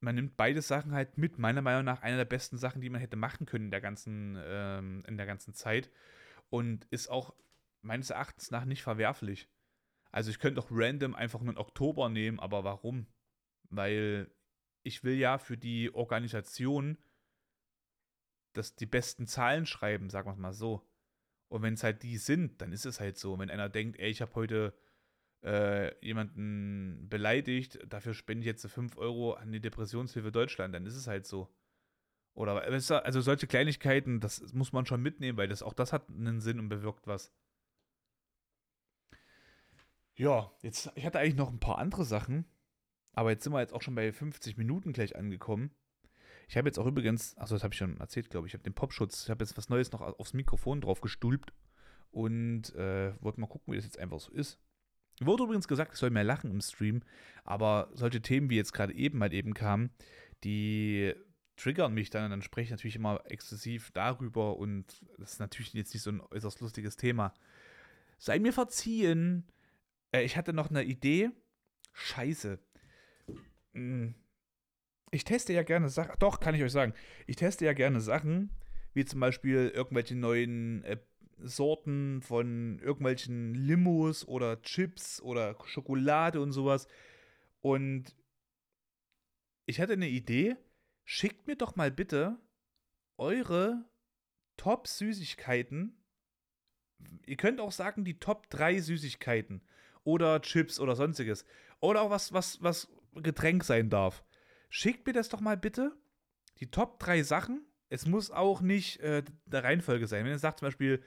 [0.00, 1.38] Man nimmt beide Sachen halt mit.
[1.38, 4.38] Meiner Meinung nach eine der besten Sachen, die man hätte machen können in der ganzen,
[4.42, 5.90] ähm, in der ganzen Zeit.
[6.48, 7.34] Und ist auch
[7.82, 9.48] meines Erachtens nach nicht verwerflich.
[10.10, 13.06] Also ich könnte auch random einfach einen Oktober nehmen, aber warum?
[13.68, 14.30] Weil
[14.82, 16.98] ich will ja für die Organisation
[18.52, 20.86] dass die besten Zahlen schreiben, sagen wir es mal so.
[21.48, 23.38] Und wenn es halt die sind, dann ist es halt so.
[23.38, 24.74] Wenn einer denkt, ey, ich habe heute
[25.42, 30.96] äh, jemanden beleidigt, dafür spende ich jetzt 5 Euro an die Depressionshilfe Deutschland, dann ist
[30.96, 31.48] es halt so.
[32.34, 36.40] Oder also solche Kleinigkeiten, das muss man schon mitnehmen, weil das auch das hat einen
[36.40, 37.32] Sinn und bewirkt was.
[40.14, 42.44] Ja, jetzt, ich hatte eigentlich noch ein paar andere Sachen,
[43.12, 45.70] aber jetzt sind wir jetzt auch schon bei 50 Minuten gleich angekommen.
[46.46, 48.64] Ich habe jetzt auch übrigens, achso, das habe ich schon erzählt, glaube ich, ich habe
[48.64, 51.52] den Popschutz, ich habe jetzt was Neues noch aufs Mikrofon drauf gestülpt
[52.10, 54.58] und äh, wollte mal gucken, wie das jetzt einfach so ist.
[55.20, 57.02] Wurde übrigens gesagt, ich soll mehr lachen im Stream,
[57.44, 59.90] aber solche Themen, wie jetzt gerade eben halt eben kamen,
[60.44, 61.14] die
[61.56, 65.74] triggern mich dann und dann spreche ich natürlich immer exzessiv darüber und das ist natürlich
[65.74, 67.34] jetzt nicht so ein äußerst lustiges Thema.
[68.18, 69.46] Sei mir verziehen,
[70.12, 71.30] äh, ich hatte noch eine Idee.
[71.92, 72.58] Scheiße.
[73.74, 74.14] Hm.
[75.10, 76.14] Ich teste ja gerne Sachen.
[76.18, 76.94] Doch, kann ich euch sagen.
[77.26, 78.50] Ich teste ja gerne Sachen,
[78.94, 80.98] wie zum Beispiel irgendwelche neuen äh,
[81.42, 86.86] Sorten von irgendwelchen Limos oder Chips oder Schokolade und sowas.
[87.60, 88.14] Und
[89.66, 90.56] ich hatte eine Idee.
[91.04, 92.38] Schickt mir doch mal bitte
[93.16, 93.84] eure
[94.56, 95.96] Top-Süßigkeiten.
[97.26, 99.62] Ihr könnt auch sagen, die Top 3 Süßigkeiten
[100.04, 101.44] oder Chips oder sonstiges.
[101.80, 104.24] Oder auch was, was, was Getränk sein darf.
[104.68, 105.96] Schickt mir das doch mal bitte.
[106.58, 107.64] Die Top 3 Sachen.
[107.88, 110.24] Es muss auch nicht äh, der Reihenfolge sein.
[110.24, 111.02] Wenn ihr sagt zum Beispiel,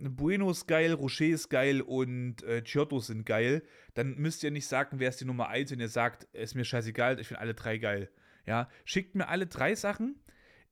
[0.00, 3.62] Bueno ist geil, Rocher ist geil und äh, Giotto sind geil,
[3.94, 6.64] dann müsst ihr nicht sagen, wer ist die Nummer 1, wenn ihr sagt, ist mir
[6.64, 8.10] scheißegal, ich finde alle drei geil.
[8.46, 10.22] Ja, schickt mir alle drei Sachen.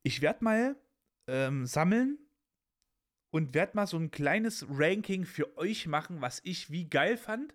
[0.03, 0.77] Ich werde mal
[1.27, 2.19] ähm, sammeln
[3.31, 7.55] und werde mal so ein kleines Ranking für euch machen, was ich wie geil fand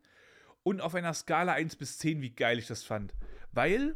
[0.63, 3.15] und auf einer Skala 1 bis 10, wie geil ich das fand.
[3.51, 3.95] Weil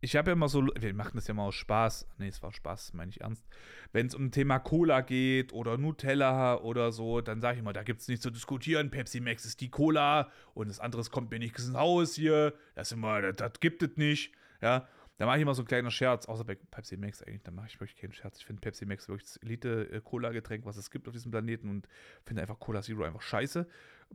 [0.00, 2.08] ich habe ja immer so, wir machen das ja mal aus Spaß.
[2.18, 3.44] Nee, es war Spaß, meine ich ernst.
[3.92, 7.82] Wenn es um Thema Cola geht oder Nutella oder so, dann sage ich immer, da
[7.82, 8.90] gibt es nichts zu diskutieren.
[8.90, 12.54] Pepsi Max ist die Cola und das andere kommt mir nicht ins Haus hier.
[12.74, 14.32] Das immer, das, das gibt es nicht.
[14.60, 14.88] Ja,
[15.18, 17.66] da mache ich immer so ein kleiner Scherz, außer bei Pepsi Max eigentlich, da mache
[17.66, 18.38] ich wirklich keinen Scherz.
[18.38, 21.88] Ich finde Pepsi Max wirklich das Elite-Cola-Getränk, was es gibt auf diesem Planeten und
[22.24, 23.66] finde einfach Cola Zero einfach scheiße.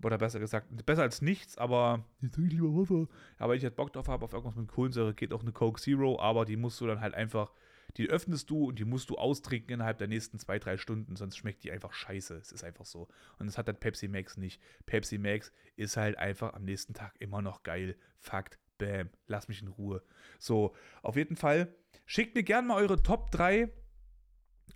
[0.01, 3.09] Oder besser gesagt, besser als nichts, aber jetzt trinke ich lieber Wasser.
[3.37, 5.81] Aber wenn ich halt Bock drauf habe, auf irgendwas mit Kohlensäure, geht auch eine Coke
[5.81, 7.51] Zero, aber die musst du dann halt einfach,
[7.97, 11.35] die öffnest du und die musst du austrinken innerhalb der nächsten zwei, drei Stunden, sonst
[11.35, 12.35] schmeckt die einfach scheiße.
[12.37, 13.09] Es ist einfach so.
[13.39, 14.61] Und das hat dann Pepsi Max nicht.
[14.85, 17.97] Pepsi Max ist halt einfach am nächsten Tag immer noch geil.
[18.19, 18.57] Fakt.
[18.83, 20.03] Bam, lass mich in Ruhe.
[20.39, 21.73] So, auf jeden Fall,
[22.05, 23.71] schickt mir gerne mal eure Top 3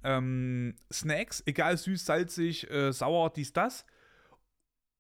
[0.03, 3.85] ähm, Snacks, egal süß, salzig, äh, sauer, dies, das.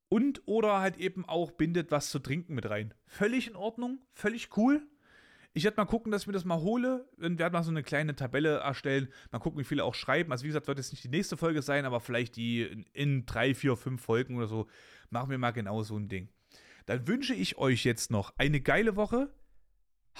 [0.09, 2.93] Und oder halt eben auch bindet was zu trinken mit rein.
[3.05, 4.85] Völlig in Ordnung, völlig cool.
[5.53, 7.83] Ich werde mal gucken, dass ich mir das mal hole und werde mal so eine
[7.83, 9.09] kleine Tabelle erstellen.
[9.31, 10.31] Mal gucken, wie viele auch schreiben.
[10.31, 13.25] Also wie gesagt, wird jetzt nicht die nächste Folge sein, aber vielleicht die in, in
[13.25, 14.67] drei, vier, fünf Folgen oder so.
[15.09, 16.29] Machen wir mal genau so ein Ding.
[16.87, 19.29] Dann wünsche ich euch jetzt noch eine geile Woche.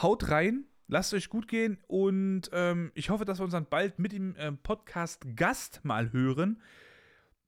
[0.02, 4.00] Haut rein, lasst euch gut gehen und ähm, ich hoffe, dass wir uns dann bald
[4.00, 6.62] mit dem äh, Podcast Gast mal hören.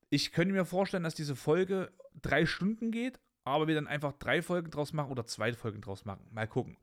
[0.10, 1.92] Ich könnte mir vorstellen, dass diese Folge
[2.22, 6.06] drei Stunden geht, aber wir dann einfach drei Folgen draus machen oder zwei Folgen draus
[6.06, 6.26] machen.
[6.32, 6.78] Mal gucken.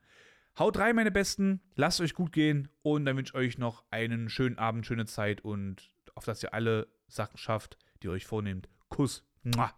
[0.58, 1.62] Haut rein, meine Besten.
[1.74, 5.40] Lasst euch gut gehen und dann wünsche ich euch noch einen schönen Abend, schöne Zeit
[5.40, 8.68] und auf dass ihr alle Sachen schafft, die ihr euch vornehmt.
[8.90, 9.24] Kuss.
[9.42, 9.72] Mua.